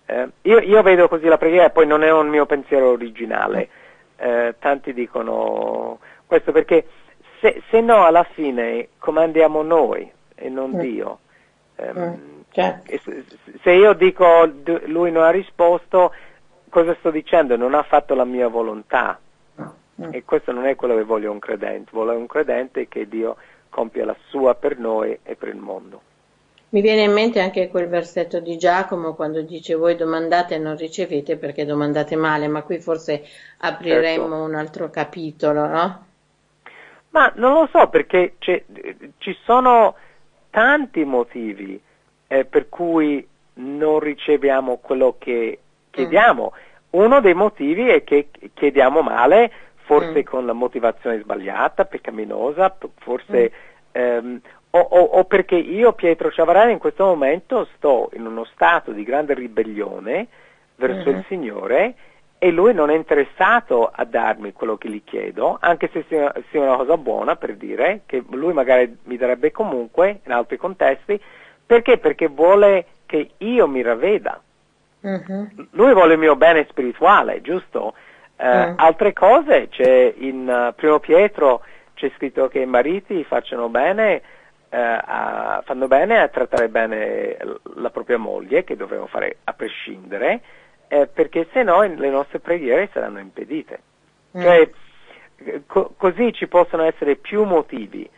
[0.06, 3.68] Eh, io, io, vedo così la preghiera, poi non è un mio pensiero originale,
[4.16, 6.86] eh, tanti dicono questo perché
[7.40, 10.78] se, se, no alla fine comandiamo noi e non mm.
[10.78, 11.18] Dio.
[11.76, 13.12] Um, Certo.
[13.60, 14.50] Se io dico
[14.86, 16.14] lui non ha risposto,
[16.70, 17.54] cosa sto dicendo?
[17.54, 19.20] Non ha fatto la mia volontà.
[20.00, 20.08] Mm.
[20.10, 23.36] E questo non è quello che voglio un credente, voglio un credente che Dio
[23.68, 26.00] compia la sua per noi e per il mondo.
[26.68, 30.76] Mi viene in mente anche quel versetto di Giacomo quando dice voi domandate e non
[30.76, 33.24] ricevete perché domandate male, ma qui forse
[33.58, 34.42] apriremo certo.
[34.42, 36.04] un altro capitolo, no?
[37.10, 39.94] Ma non lo so perché ci sono
[40.50, 41.80] tanti motivi
[42.26, 45.58] eh, per cui non riceviamo quello che
[45.90, 46.52] chiediamo.
[46.52, 47.00] Mm.
[47.00, 50.24] Uno dei motivi è che chiediamo male, forse mm.
[50.24, 53.92] con la motivazione sbagliata, peccaminosa, forse mm.
[53.92, 54.40] ehm,
[54.78, 59.04] o, o, o, perché io, Pietro Ciavarani, in questo momento sto in uno stato di
[59.04, 60.26] grande ribellione
[60.76, 61.18] verso mm-hmm.
[61.18, 61.94] il Signore
[62.38, 66.60] e lui non è interessato a darmi quello che gli chiedo, anche se sia, sia
[66.60, 71.18] una cosa buona per dire che lui magari mi darebbe comunque in altri contesti,
[71.64, 71.98] perché?
[71.98, 74.40] Perché vuole che io mi ravveda.
[75.00, 75.48] Uh-huh.
[75.70, 77.94] Lui vuole il mio bene spirituale, giusto?
[78.36, 81.62] Uh, uh Altre cose, c'è in uh, Primo Pietro
[81.96, 84.22] c'è scritto che i mariti facciano bene,
[84.78, 87.36] a, fanno bene a trattare bene
[87.74, 90.40] la propria moglie, che dovremmo fare a prescindere,
[90.88, 93.80] eh, perché se no le nostre preghiere saranno impedite.
[94.36, 94.40] Mm.
[94.40, 94.70] Cioè,
[95.66, 98.08] co- così ci possono essere più motivi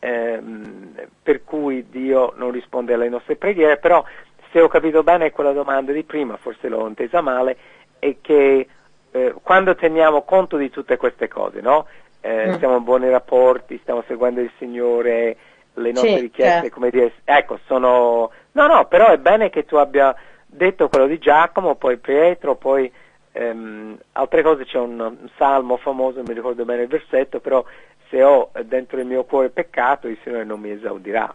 [0.00, 4.04] ehm, per cui Dio non risponde alle nostre preghiere, però
[4.50, 7.56] se ho capito bene quella domanda di prima, forse l'ho intesa male,
[7.98, 8.66] è che
[9.10, 11.86] eh, quando teniamo conto di tutte queste cose, no?
[12.20, 12.54] eh, mm.
[12.54, 15.36] stiamo in buoni rapporti, stiamo seguendo il Signore,
[15.78, 16.74] le nostre sì, richieste, certo.
[16.74, 18.30] come dire, ecco, sono...
[18.52, 20.14] No, no, però è bene che tu abbia
[20.46, 22.90] detto quello di Giacomo, poi Pietro, poi
[23.32, 27.64] ehm, altre cose, c'è un, un salmo famoso, non mi ricordo bene il versetto, però
[28.10, 31.34] se ho dentro il mio cuore peccato, il Signore non mi esaudirà.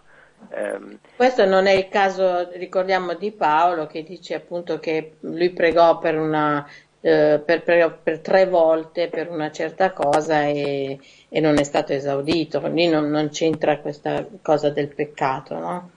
[0.49, 5.99] Um, Questo non è il caso, ricordiamo, di Paolo che dice appunto che lui pregò
[5.99, 6.67] per, una,
[7.05, 11.91] eh, per, per, per tre volte per una certa cosa e, e non è stato
[11.91, 15.89] esaudito, quindi non, non, c'entra questa cosa del peccato, no?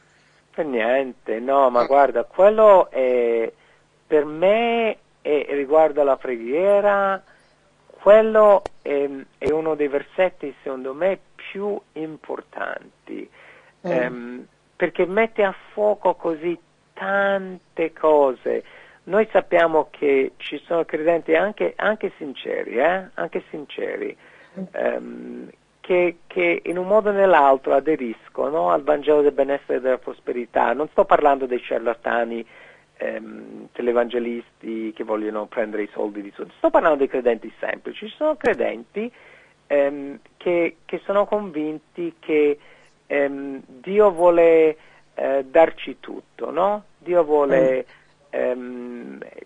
[0.52, 3.52] Per niente, no, ma guarda, quello è,
[4.04, 7.22] per me è, riguarda la preghiera
[8.06, 13.28] quello è, è, uno dei versetti, secondo me, più importanti,
[13.84, 13.90] mm.
[13.90, 16.56] ehm, perché mette a fuoco così
[16.92, 18.62] tante cose.
[19.06, 23.08] Noi sappiamo che ci sono credenti anche, anche sinceri, eh?
[23.14, 24.16] anche sinceri
[24.72, 25.48] ehm,
[25.80, 30.72] che, che, in un modo o nell'altro aderiscono al Vangelo del benessere e della prosperità.
[30.72, 32.44] Non sto parlando dei ciarlatani
[32.96, 36.52] ehm, televangelisti che vogliono prendere i soldi di tutti.
[36.56, 38.08] Sto parlando dei credenti semplici.
[38.08, 39.10] Ci sono credenti
[39.68, 42.58] ehm, che, che, sono convinti che
[43.06, 44.76] ehm, Dio vuole
[45.14, 46.84] eh, darci tutto, no?
[46.98, 47.92] Dio vuole, mm.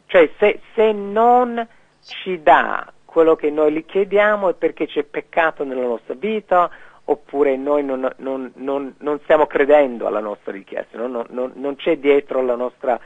[0.06, 1.66] Cioè se, se non
[2.02, 6.70] ci dà quello che noi gli chiediamo è perché c'è peccato nella nostra vita
[7.04, 11.26] oppure noi non, non, non, non stiamo credendo alla nostra richiesta, no?
[11.28, 12.98] non, c'è dietro la nostra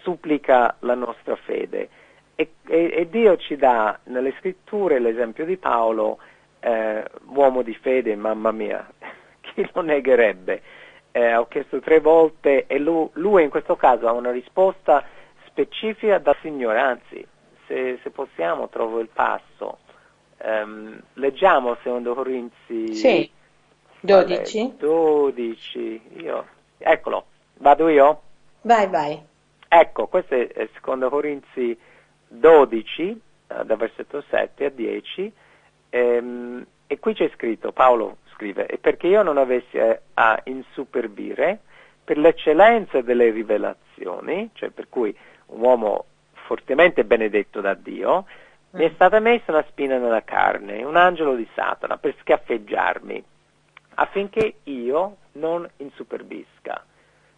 [0.00, 1.88] supplica la nostra fede.
[2.34, 6.18] E, e, e Dio ci dà nelle scritture l'esempio di Paolo,
[6.58, 8.84] eh, uomo di fede, mamma mia,
[9.40, 10.62] chi lo negherebbe?
[11.12, 15.04] Eh, ho chiesto tre volte e lui, lui, in questo caso ha una risposta
[15.52, 17.24] specifica dal Signore, anzi,
[17.66, 19.78] se, se possiamo trovo il passo.
[20.44, 23.30] Um, leggiamo secondo Corinzi sì.
[24.00, 24.74] 12.
[24.76, 26.02] 12.
[26.16, 26.46] Io,
[26.78, 27.26] eccolo,
[27.58, 28.22] vado io?
[28.62, 29.22] Vai, vai.
[29.68, 31.78] Ecco, questo è secondo Corinzi
[32.26, 35.32] 12, eh, da versetto 7 a 10,
[35.90, 41.60] ehm, e qui c'è scritto, Paolo scrive, e perché io non avessi a, a insuperbire
[42.04, 45.16] per l'eccellenza delle rivelazioni, cioè per cui
[45.52, 46.06] un uomo
[46.46, 48.78] fortemente benedetto da Dio, mm.
[48.78, 53.22] mi è stata messa una spina nella carne, un angelo di Satana, per scaffeggiarmi,
[53.94, 56.84] affinché io non insuperbisca.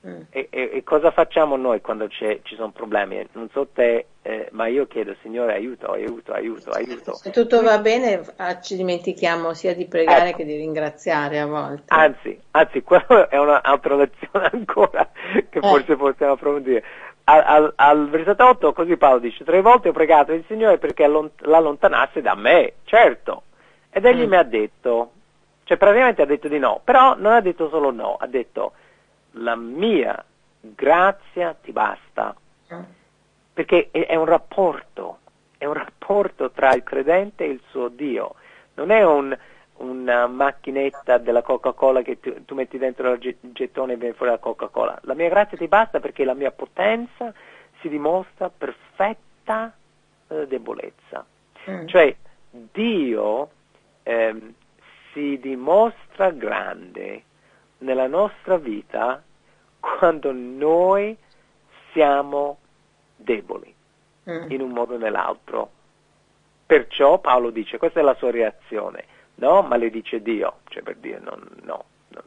[0.07, 0.20] Mm.
[0.29, 3.27] E, e, e, cosa facciamo noi quando ci sono problemi?
[3.33, 7.14] Non so te, eh, ma io chiedo, Signore, aiuto, aiuto, aiuto, aiuto.
[7.14, 10.38] Se tutto va bene, ah, ci dimentichiamo sia di pregare ecco.
[10.38, 11.85] che di ringraziare a volte.
[11.87, 15.09] Anzi, anzi, quella è un'altra lezione ancora
[15.48, 15.61] che eh.
[15.61, 16.85] forse possiamo approfondire.
[17.26, 22.34] Al, al, 8 così Paolo dice, tre volte ho pregato il Signore perché l'allontanasse da
[22.34, 23.44] me, certo.
[23.90, 24.28] Ed egli mm.
[24.28, 25.12] mi ha detto,
[25.64, 28.72] cioè praticamente ha detto di no, però non ha detto solo no, ha detto
[29.32, 30.22] la mia
[30.60, 32.34] grazia ti basta.
[33.54, 35.18] Perché è un rapporto,
[35.56, 38.34] è un rapporto tra il credente e il suo Dio.
[38.74, 39.37] Non è un,
[39.76, 44.38] una macchinetta della Coca-Cola che tu, tu metti dentro il gettone e viene fuori la
[44.38, 45.00] Coca-Cola.
[45.02, 47.32] La mia grazia ti basta perché la mia potenza
[47.80, 49.74] si dimostra perfetta
[50.28, 51.24] eh, debolezza.
[51.68, 51.87] Mm.
[51.87, 52.14] Cioè
[52.50, 53.50] Dio
[54.02, 54.54] eh,
[55.12, 57.22] si dimostra grande
[57.78, 59.22] nella nostra vita
[59.80, 61.16] quando noi
[61.92, 62.58] siamo
[63.16, 63.74] deboli
[64.28, 64.50] mm.
[64.50, 65.70] in un modo o nell'altro.
[66.66, 69.04] Perciò Paolo dice, questa è la sua reazione,
[69.37, 69.62] no?
[69.62, 72.23] Maledice Dio, cioè per dire no, no, no.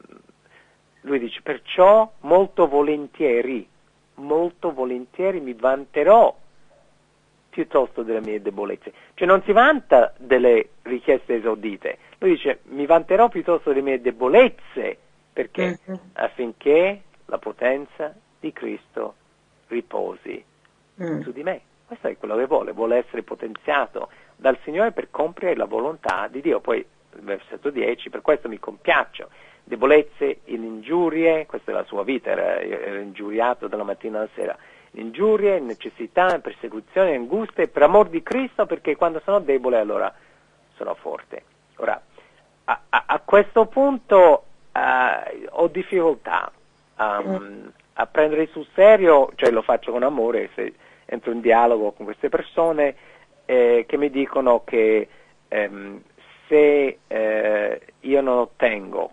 [1.01, 3.67] Lui dice, perciò molto volentieri,
[4.15, 6.35] molto volentieri mi vanterò
[7.49, 8.93] piuttosto delle mie debolezze.
[9.13, 14.97] Cioè non si vanta delle richieste esaudite, lui dice mi vanterò piuttosto delle mie debolezze,
[15.31, 15.79] perché?
[15.89, 15.99] Mm-hmm.
[16.13, 19.15] Affinché la potenza di Cristo
[19.67, 20.43] riposi
[21.01, 21.21] mm.
[21.21, 21.61] su di me.
[21.85, 26.41] Questo è quello che vuole, vuole essere potenziato dal Signore per compiere la volontà di
[26.41, 26.59] Dio.
[26.59, 26.85] Poi,
[27.21, 29.29] versetto 10, per questo mi compiaccio.
[29.63, 34.57] Debolezze, in ingiurie, questa è la sua vita, era, era ingiuriato dalla mattina alla sera.
[34.91, 40.13] Ingiurie, necessità, persecuzioni, angustie, per amor di Cristo, perché quando sono debole allora
[40.75, 41.43] sono forte.
[41.77, 42.01] Ora,
[42.65, 46.51] a, a, a questo punto uh, ho difficoltà
[46.97, 50.73] um, a prendere sul serio, cioè lo faccio con amore, se
[51.05, 52.95] entro in dialogo con queste persone
[53.45, 55.07] eh, che mi dicono che
[55.47, 56.01] ehm,
[56.47, 59.11] se eh, io non ottengo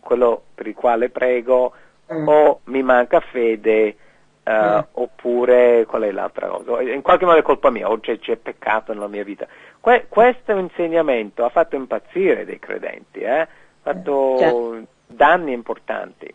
[0.00, 1.72] quello per il quale prego
[2.12, 2.28] mm.
[2.28, 3.96] o mi manca fede
[4.44, 4.80] uh, mm.
[4.92, 6.82] oppure qual è l'altra cosa?
[6.82, 9.46] In qualche modo è colpa mia o c'è, c'è peccato nella mia vita.
[9.80, 13.40] Que- questo insegnamento ha fatto impazzire dei credenti, eh?
[13.40, 13.48] ha
[13.80, 14.86] fatto certo.
[15.06, 16.34] danni importanti.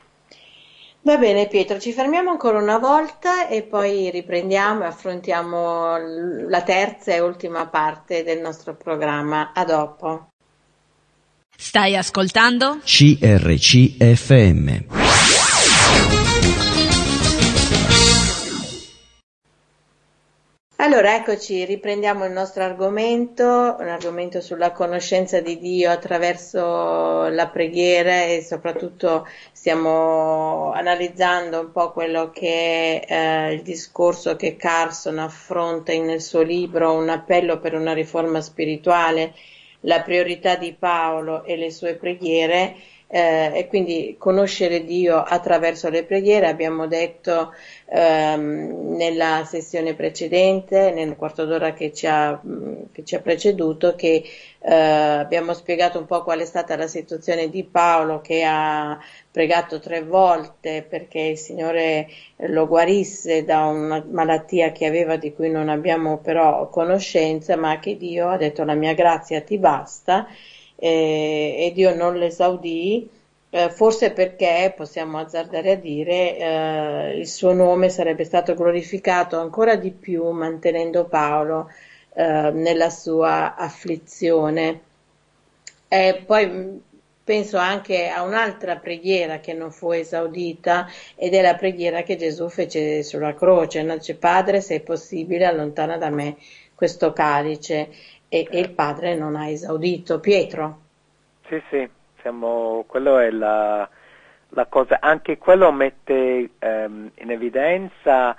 [1.08, 5.96] Va bene Pietro, ci fermiamo ancora una volta e poi riprendiamo e affrontiamo
[6.50, 9.54] la terza e ultima parte del nostro programma.
[9.54, 10.28] A dopo.
[11.56, 12.80] Stai ascoltando?
[12.84, 14.18] CRCFM.
[20.80, 28.26] Allora, eccoci, riprendiamo il nostro argomento, un argomento sulla conoscenza di Dio attraverso la preghiera
[28.26, 35.94] e soprattutto stiamo analizzando un po' quello che è eh, il discorso che Carson affronta
[35.94, 39.34] nel suo libro Un appello per una riforma spirituale,
[39.82, 42.76] la priorità di Paolo e le sue preghiere
[43.08, 46.48] eh, e quindi conoscere Dio attraverso le preghiere.
[46.48, 47.54] Abbiamo detto
[47.86, 52.40] ehm, nella sessione precedente, nel quarto d'ora che ci ha,
[52.92, 54.24] che ci ha preceduto, che
[54.60, 59.00] eh, abbiamo spiegato un po' qual è stata la situazione di Paolo che ha
[59.32, 65.50] pregato tre volte perché il Signore lo guarisse da una malattia che aveva di cui
[65.50, 70.28] non abbiamo però conoscenza, ma che Dio ha detto la mia grazia ti basta
[70.78, 73.10] eh, e Dio non l'esaudì,
[73.50, 79.76] eh, forse perché possiamo azzardare a dire eh, il suo nome sarebbe stato glorificato ancora
[79.76, 81.70] di più mantenendo Paolo
[82.14, 84.82] eh, nella sua afflizione.
[85.88, 86.78] E poi mm,
[87.24, 92.50] penso anche a un'altra preghiera che non fu esaudita ed è la preghiera che Gesù
[92.50, 93.96] fece sulla croce, no?
[93.98, 96.38] dice Padre se è possibile allontana da me
[96.76, 97.90] questo calice
[98.30, 100.20] e, e il padre non ha esaudito.
[100.20, 100.80] Pietro?
[101.48, 101.90] Sì, sì,
[102.22, 103.88] siamo, quello è la,
[104.50, 108.36] la cosa, anche quello mette ehm, in evidenza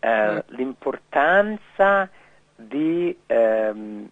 [0.00, 0.38] eh, mm.
[0.48, 2.08] l'importanza
[2.54, 4.08] di ehm,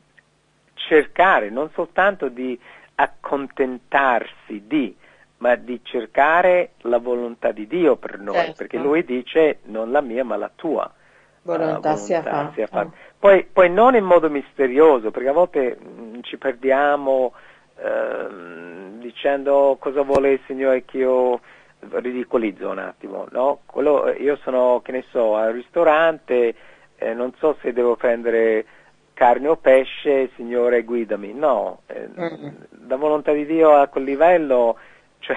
[0.74, 2.58] cercare, non soltanto di
[2.94, 4.96] accontentarsi di,
[5.38, 8.54] ma di cercare la volontà di Dio per noi, certo.
[8.56, 10.90] perché lui dice non la mia ma la tua
[11.46, 12.92] volontà, uh, volontà sia fatta.
[13.26, 17.32] Poi, poi, non in modo misterioso, perché a volte mh, mm, ci perdiamo
[17.76, 18.28] eh,
[18.98, 21.40] dicendo cosa vuole il Signore che io
[21.90, 23.62] ridicolizzo un attimo, no?
[23.66, 26.54] Quello, io sono, che ne so, al ristorante,
[26.98, 28.64] eh, non so se devo prendere
[29.12, 32.54] carne o pesce, Signore guidami, no, eh, mm-hmm.
[32.86, 34.78] la volontà di Dio a quel livello,
[35.18, 35.36] cioè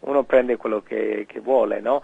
[0.00, 2.02] uno prende quello che, che vuole, no?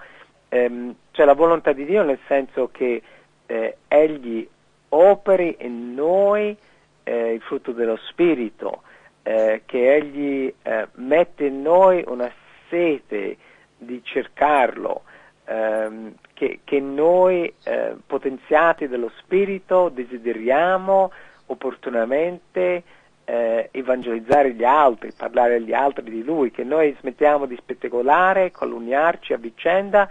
[0.49, 3.01] ehm, c'è la volontà di Dio nel senso che
[3.47, 4.49] eh, Egli
[4.91, 6.57] operi in noi
[7.05, 8.83] eh, il frutto dello Spirito,
[9.23, 12.31] eh, che Egli eh, mette in noi una
[12.69, 13.37] sete
[13.77, 15.03] di cercarlo,
[15.47, 21.11] ehm, che, che, noi eh, potenziati dallo Spirito desideriamo
[21.47, 22.83] opportunamente
[23.25, 29.33] eh, evangelizzare gli altri, parlare agli altri di Lui, che noi smettiamo di spettacolare, calunniarci
[29.33, 30.09] a vicenda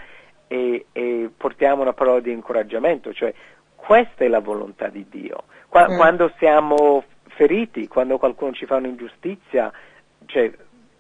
[0.48, 3.34] e, e portiamo una parola di incoraggiamento, cioè
[3.80, 5.44] questa è la volontà di Dio.
[5.68, 5.96] Qua, mm.
[5.96, 9.72] Quando siamo feriti, quando qualcuno ci fa un'ingiustizia,
[10.26, 10.52] cioè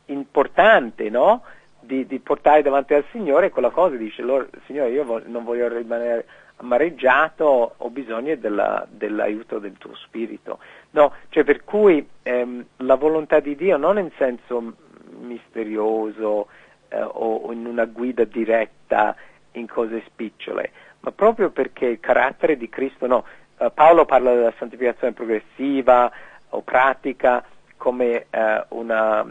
[0.05, 1.43] importante, no?
[1.79, 4.23] Di, di, portare davanti al Signore quella cosa, dice,
[4.65, 6.25] Signore io vo- non voglio rimanere
[6.57, 10.59] amareggiato, ho bisogno della, dell'aiuto del tuo spirito.
[10.91, 14.73] No, cioè per cui ehm, la volontà di Dio non in senso
[15.19, 16.47] misterioso
[16.89, 19.15] eh, o in una guida diretta
[19.53, 20.71] in cose spicciole,
[21.01, 23.25] ma proprio perché il carattere di Cristo, no,
[23.57, 26.11] uh, Paolo parla della santificazione progressiva
[26.49, 27.43] o pratica
[27.77, 29.25] come uh, una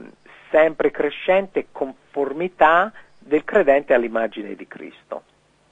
[0.50, 5.22] sempre crescente conformità del credente all'immagine di Cristo.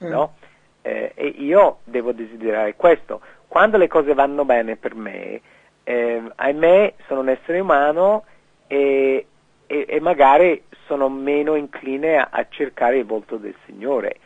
[0.03, 0.09] Mm.
[0.09, 0.35] No?
[0.81, 3.21] Eh, e io devo desiderare questo.
[3.47, 5.41] Quando le cose vanno bene per me,
[5.83, 8.25] eh, ahimè sono un essere umano
[8.67, 9.25] e,
[9.65, 14.19] e, e magari sono meno incline a, a cercare il volto del Signore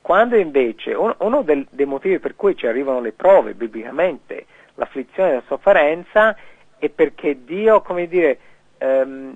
[0.00, 5.34] quando invece uno, del, dei motivi per cui ci arrivano le prove biblicamente, l'afflizione e
[5.34, 6.36] la sofferenza,
[6.78, 8.38] è perché Dio, come dire,
[8.78, 9.34] ehm,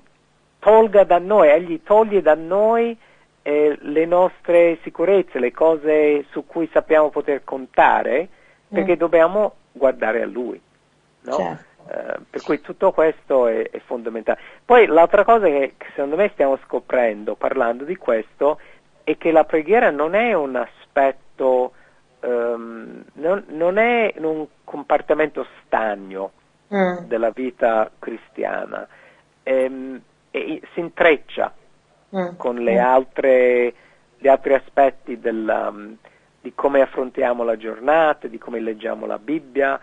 [0.59, 2.97] tolga da noi, Egli toglie da noi
[3.43, 8.27] eh, le nostre sicurezze, le cose su cui sappiamo poter contare,
[8.67, 8.97] perché mm.
[8.97, 10.59] dobbiamo guardare a Lui.
[11.21, 11.37] No?
[11.37, 11.73] Certo.
[11.85, 14.39] Uh, per cui tutto questo è, è, fondamentale.
[14.65, 18.74] Poi l'altra cosa che secondo me stiamo scoprendo parlando di questo è
[19.17, 21.73] che la preghiera non è un aspetto,
[22.21, 26.31] um, non, non, è un compartimento stagno
[26.73, 27.05] mm.
[27.05, 28.87] della vita cristiana,
[29.43, 30.01] ehm,
[30.31, 31.53] e, si intreccia
[32.15, 32.35] mm.
[32.37, 32.83] con le mm.
[32.83, 33.73] altre,
[34.17, 35.95] gli altri aspetti della, um,
[36.41, 39.79] di come affrontiamo la giornata, di come leggiamo la Bibbia,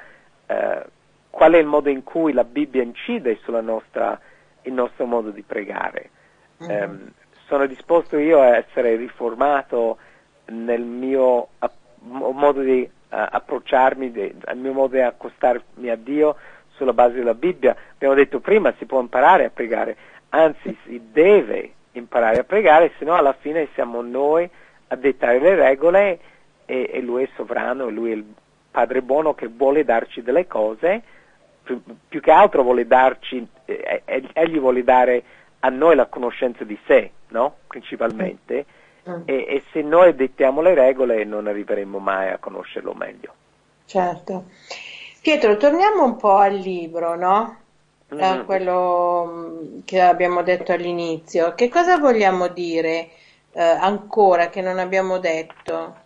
[0.47, 0.85] eh,
[1.31, 6.11] qual è il modo in cui la Bibbia incide sul nostro modo di pregare.
[6.63, 6.69] Mm.
[6.69, 7.13] Um,
[7.53, 9.99] sono disposto io a essere riformato
[10.47, 11.49] nel mio
[12.01, 16.37] modo di uh, approcciarmi, al mio modo di accostarmi a Dio
[16.77, 17.77] sulla base della Bibbia.
[17.93, 19.97] Abbiamo detto prima, si può imparare a pregare,
[20.31, 24.49] anzi si deve imparare a pregare, se no alla fine siamo noi
[24.87, 26.19] a dettare le regole
[26.65, 28.25] e, e Lui è sovrano, Lui è il
[28.71, 31.03] Padre buono che vuole darci delle cose,
[31.63, 35.23] più, più che altro vuole darci, eh, eh egli vuole dare
[35.65, 37.57] a noi la conoscenza di sé, no?
[37.67, 38.67] principalmente,
[39.09, 39.23] mm.
[39.25, 43.33] e, e, se noi dettiamo le regole non arriveremo mai a conoscerlo meglio.
[43.85, 44.45] Certo.
[45.21, 47.59] Pietro, torniamo un po' al libro, no?
[48.13, 48.21] Mm.
[48.21, 51.55] Uh, quello mm, che abbiamo detto all'inizio.
[51.55, 53.11] Che cosa vogliamo dire
[53.53, 55.97] uh, ancora che non abbiamo detto?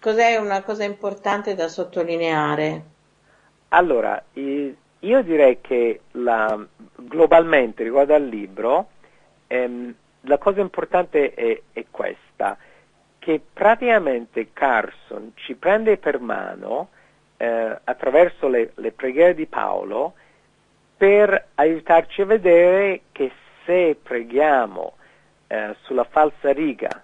[0.00, 2.82] Cos'è una cosa importante da sottolineare?
[3.68, 6.58] Allora, io direi che la,
[6.94, 8.88] globalmente riguardo al libro,
[9.52, 12.56] ehm, la cosa importante è, è, questa,
[13.18, 16.88] che praticamente Carson ci prende per mano
[17.36, 20.14] eh, attraverso le, le preghiere di Paolo
[20.96, 23.30] per aiutarci a vedere che
[23.64, 24.94] se preghiamo
[25.48, 27.02] eh, sulla falsa riga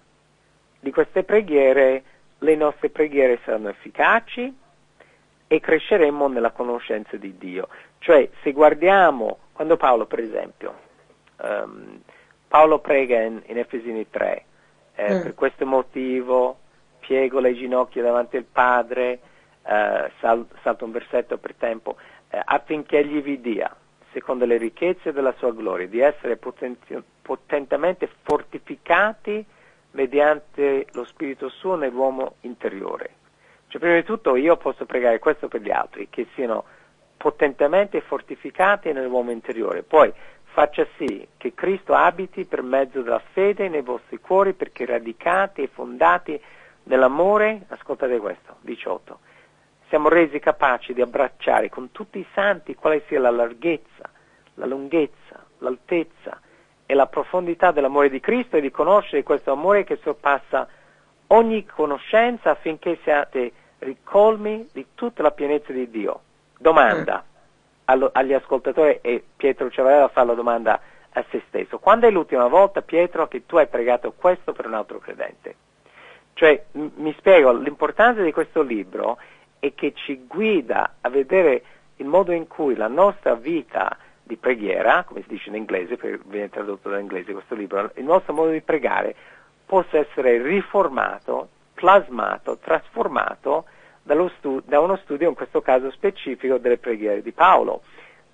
[0.79, 2.03] di queste preghiere,
[2.39, 4.57] le nostre preghiere saranno efficaci
[5.45, 7.67] e cresceremo nella conoscenza di Dio.
[7.99, 10.79] Cioè, se guardiamo, quando Paolo, per esempio,
[11.41, 12.01] um,
[12.49, 14.45] Paolo prega in, in Efesini 3,
[14.95, 15.21] eh, mm.
[15.21, 16.57] per questo motivo
[16.97, 19.19] piego le ginocchia davanti al Padre,
[19.63, 21.95] eh, sal, salto un versetto per tempo,
[22.29, 23.73] eh, affinché egli vi dia,
[24.11, 29.45] secondo le ricchezze della sua gloria, di essere potenzio, potentemente fortificati
[29.91, 33.11] mediante lo Spirito suo nell'uomo interiore.
[33.67, 36.65] Cioè, prima di tutto io posso pregare questo per gli altri, che siano
[37.15, 39.83] potentemente fortificati nell'uomo interiore.
[39.83, 40.11] Poi
[40.51, 45.67] faccia sì che Cristo abiti per mezzo della fede nei vostri cuori perché radicati e
[45.67, 46.39] fondati
[46.83, 49.19] nell'amore, ascoltate questo, 18,
[49.87, 54.09] siamo resi capaci di abbracciare con tutti i santi quale sia la larghezza,
[54.55, 56.39] la lunghezza, l'altezza
[56.85, 60.67] e la profondità dell'amore di Cristo e di conoscere questo amore che sorpassa
[61.27, 66.21] ogni conoscenza affinché siate ricolmi di tutta la pienezza di Dio.
[66.57, 67.23] Domanda
[68.11, 70.79] agli ascoltatori e Pietro Ciavarella fa la domanda
[71.11, 71.79] a se stesso.
[71.79, 75.55] Quando è l'ultima volta, Pietro, che tu hai pregato questo per un altro credente?
[76.33, 79.17] Cioè, m- mi spiego, l'importanza di questo libro
[79.59, 81.63] è che ci guida a vedere
[81.97, 86.21] il modo in cui la nostra vita di preghiera, come si dice in inglese, perché
[86.25, 89.15] viene tradotto dall'inglese questo libro, il nostro modo di pregare
[89.65, 93.65] possa essere riformato, plasmato, trasformato
[94.37, 97.81] stu- da uno studio, in questo caso specifico, delle preghiere di Paolo.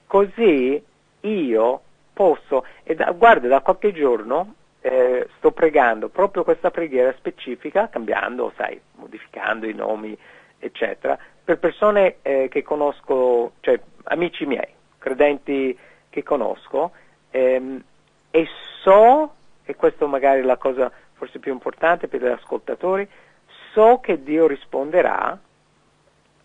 [0.07, 0.82] Così
[1.22, 1.82] io
[2.13, 8.53] posso, e da, guarda, da qualche giorno eh, sto pregando proprio questa preghiera specifica, cambiando,
[8.55, 10.18] sai, modificando i nomi,
[10.59, 15.78] eccetera, per persone eh, che conosco, cioè amici miei, credenti
[16.09, 16.91] che conosco,
[17.32, 17.84] ehm,
[18.32, 18.47] e
[18.82, 23.07] so, e questo magari è la cosa forse più importante per gli ascoltatori,
[23.74, 25.38] so che Dio risponderà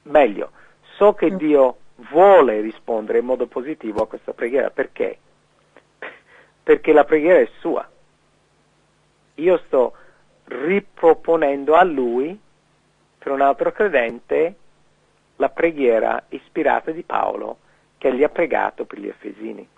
[0.03, 0.51] meglio,
[0.97, 1.37] so che mm.
[1.37, 1.77] Dio
[2.11, 5.19] vuole rispondere in modo positivo a questa preghiera, perché?
[6.63, 7.89] Perché la preghiera è sua.
[9.35, 9.95] Io sto
[10.45, 12.39] riproponendo a lui,
[13.19, 14.55] per un altro credente,
[15.37, 17.59] la preghiera ispirata di Paolo
[17.99, 19.69] che gli ha pregato per gli Efesini.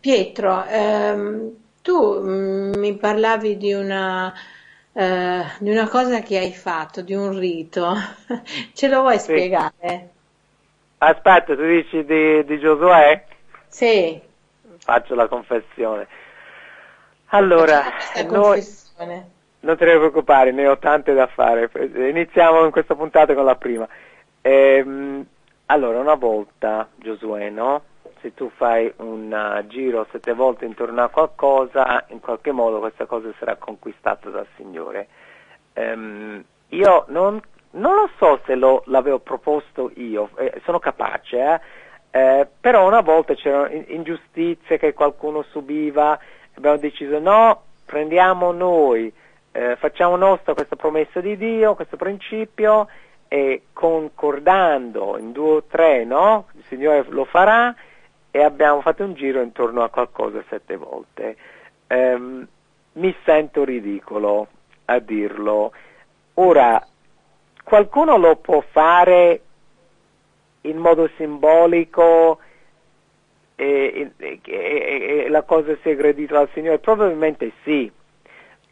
[0.00, 1.52] Pietro, ehm,
[1.82, 4.32] tu mh, mm, mi parlavi di una,
[4.92, 7.94] eh, di una cosa che hai fatto, di un rito.
[8.74, 9.32] Ce lo vuoi sì.
[9.32, 10.08] spiegare?
[10.98, 13.24] Aspetta, tu dici di, di Giosuè?
[13.68, 14.20] Sì.
[14.78, 16.06] Faccio la confessione.
[17.32, 17.82] Allora,
[18.28, 18.66] noi,
[19.60, 21.70] non te ne preoccupare, ne ho tante da fare.
[21.74, 23.86] Iniziamo in questa puntata con la prima.
[24.42, 25.24] Ehm,
[25.66, 27.82] allora, una volta, Giosuè, no?
[28.20, 33.06] Se tu fai un uh, giro sette volte intorno a qualcosa, in qualche modo questa
[33.06, 35.08] cosa sarà conquistata dal Signore.
[35.72, 37.40] Ehm, io non
[37.72, 41.60] non lo so se lo, l'avevo proposto io, eh, sono capace, eh?
[42.12, 46.18] Eh, però una volta c'erano ingiustizie che qualcuno subiva,
[46.54, 49.12] abbiamo deciso no, prendiamo noi,
[49.52, 52.88] eh, facciamo nostra questa promessa di Dio, questo principio
[53.28, 56.48] e concordando in due o tre, no?
[56.54, 57.72] Il Signore lo farà
[58.30, 61.36] e abbiamo fatto un giro intorno a qualcosa sette volte.
[61.88, 62.46] Ehm,
[62.92, 64.48] mi sento ridicolo
[64.86, 65.72] a dirlo.
[66.34, 66.84] Ora,
[67.62, 69.42] qualcuno lo può fare
[70.62, 72.38] in modo simbolico
[73.56, 76.78] e, e, e, e la cosa sia aggredita dal Signore?
[76.78, 77.90] Probabilmente sì,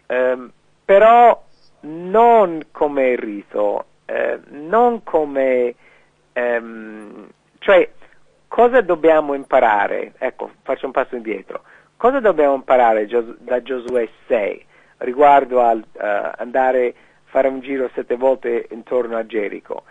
[0.06, 0.50] um,
[0.84, 1.44] però
[1.80, 5.74] non come rito, eh, non come...
[6.34, 7.28] Um,
[7.58, 7.90] cioè,
[8.48, 10.14] cosa dobbiamo imparare?
[10.18, 11.62] Ecco, faccio un passo indietro.
[11.96, 13.06] Cosa dobbiamo imparare
[13.38, 14.66] da Giosuè 6
[14.98, 16.00] riguardo al uh,
[16.36, 16.94] andare
[17.24, 19.84] fare un giro sette volte intorno a Gerico,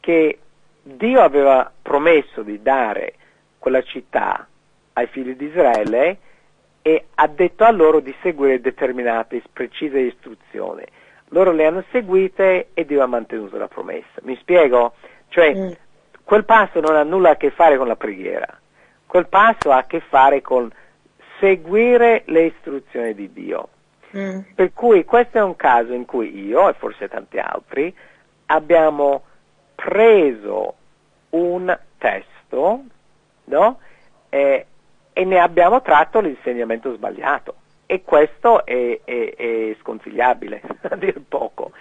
[0.00, 0.38] che
[0.82, 3.14] Dio aveva promesso di dare
[3.58, 4.46] quella città
[4.92, 6.18] ai figli di Israele
[6.82, 10.84] e ha detto a loro di seguire determinate precise istruzioni.
[11.30, 14.20] Loro le hanno seguite e Dio ha mantenuto la promessa.
[14.22, 14.92] Mi spiego?
[15.28, 15.70] Cioè, mm.
[16.24, 18.46] Quel passo non ha nulla a che fare con la preghiera,
[19.06, 20.70] quel passo ha a che fare con
[21.38, 23.68] seguire le istruzioni di Dio.
[24.16, 24.40] Mm.
[24.54, 27.94] Per cui questo è un caso in cui io, e forse tanti altri,
[28.46, 29.22] abbiamo
[29.74, 30.74] preso
[31.30, 32.84] un testo
[33.44, 33.78] no?
[34.28, 34.66] e,
[35.12, 37.56] e, ne abbiamo tratto l'insegnamento sbagliato.
[37.86, 41.72] E questo è, è, è sconsigliabile, a dir poco.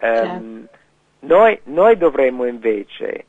[0.00, 0.66] Um,
[1.20, 3.24] noi, noi dovremmo invece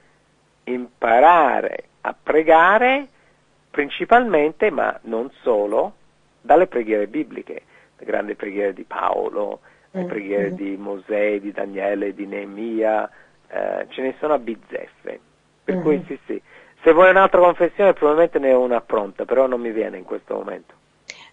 [0.68, 3.08] imparare a pregare
[3.70, 5.94] principalmente, ma non solo,
[6.42, 7.62] dalle preghiere bibliche
[7.98, 9.60] le grandi preghiere di Paolo,
[9.92, 10.56] le mm, preghiere mm.
[10.56, 13.10] di Mosè, di Daniele, di Neemia,
[13.48, 15.20] eh, ce ne sono a bizzeffe.
[15.64, 15.82] Per mm.
[15.82, 16.42] cui sì, sì.
[16.84, 20.36] Se vuoi un'altra confessione probabilmente ne ho una pronta, però non mi viene in questo
[20.36, 20.74] momento.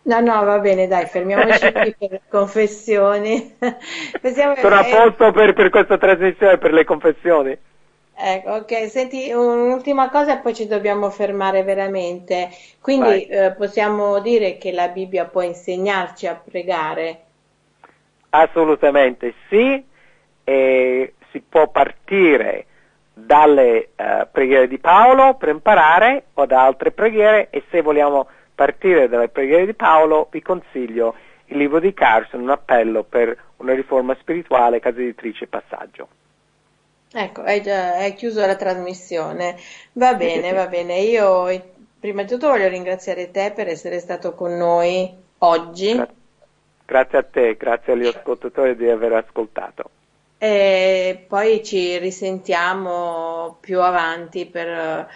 [0.03, 3.57] No, no, va bene, dai, fermiamoci qui per le confessioni.
[3.61, 7.59] Sono a posto per, per questa trasmissione, per le confessioni.
[8.16, 12.48] Ecco, ok, senti, un'ultima cosa e poi ci dobbiamo fermare veramente.
[12.80, 17.20] Quindi eh, possiamo dire che la Bibbia può insegnarci a pregare?
[18.30, 19.84] Assolutamente sì,
[20.44, 22.66] e si può partire
[23.12, 29.08] dalle uh, preghiere di Paolo per imparare o da altre preghiere e se vogliamo partire
[29.08, 31.14] dalle preghiere di Paolo vi consiglio
[31.46, 36.08] il libro di Carson, un appello per una riforma spirituale, casa editrice e passaggio.
[37.16, 39.56] Ecco, hai, già, hai chiuso la trasmissione.
[39.92, 40.98] Va bene, va bene.
[40.98, 45.94] Io prima di tutto voglio ringraziare te per essere stato con noi oggi.
[45.94, 46.08] Gra-
[46.84, 49.90] grazie a te, grazie agli ascoltatori di aver ascoltato.
[50.38, 55.08] E poi ci risentiamo più avanti per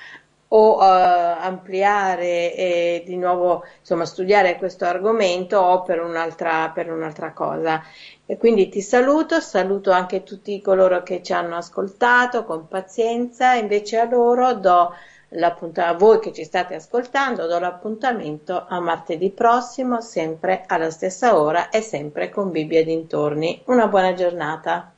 [0.49, 7.33] o uh, ampliare e di nuovo insomma, studiare questo argomento o per un'altra, per un'altra
[7.33, 7.83] cosa.
[8.25, 13.99] E quindi ti saluto, saluto anche tutti coloro che ci hanno ascoltato con pazienza, invece
[13.99, 14.95] a loro do
[15.31, 21.39] l'appuntamento, a voi che ci state ascoltando, do l'appuntamento a martedì prossimo, sempre alla stessa
[21.39, 23.63] ora e sempre con Bibbia dintorni.
[23.67, 24.93] Una buona giornata.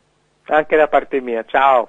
[0.45, 1.89] Anche da parte mia, ciao.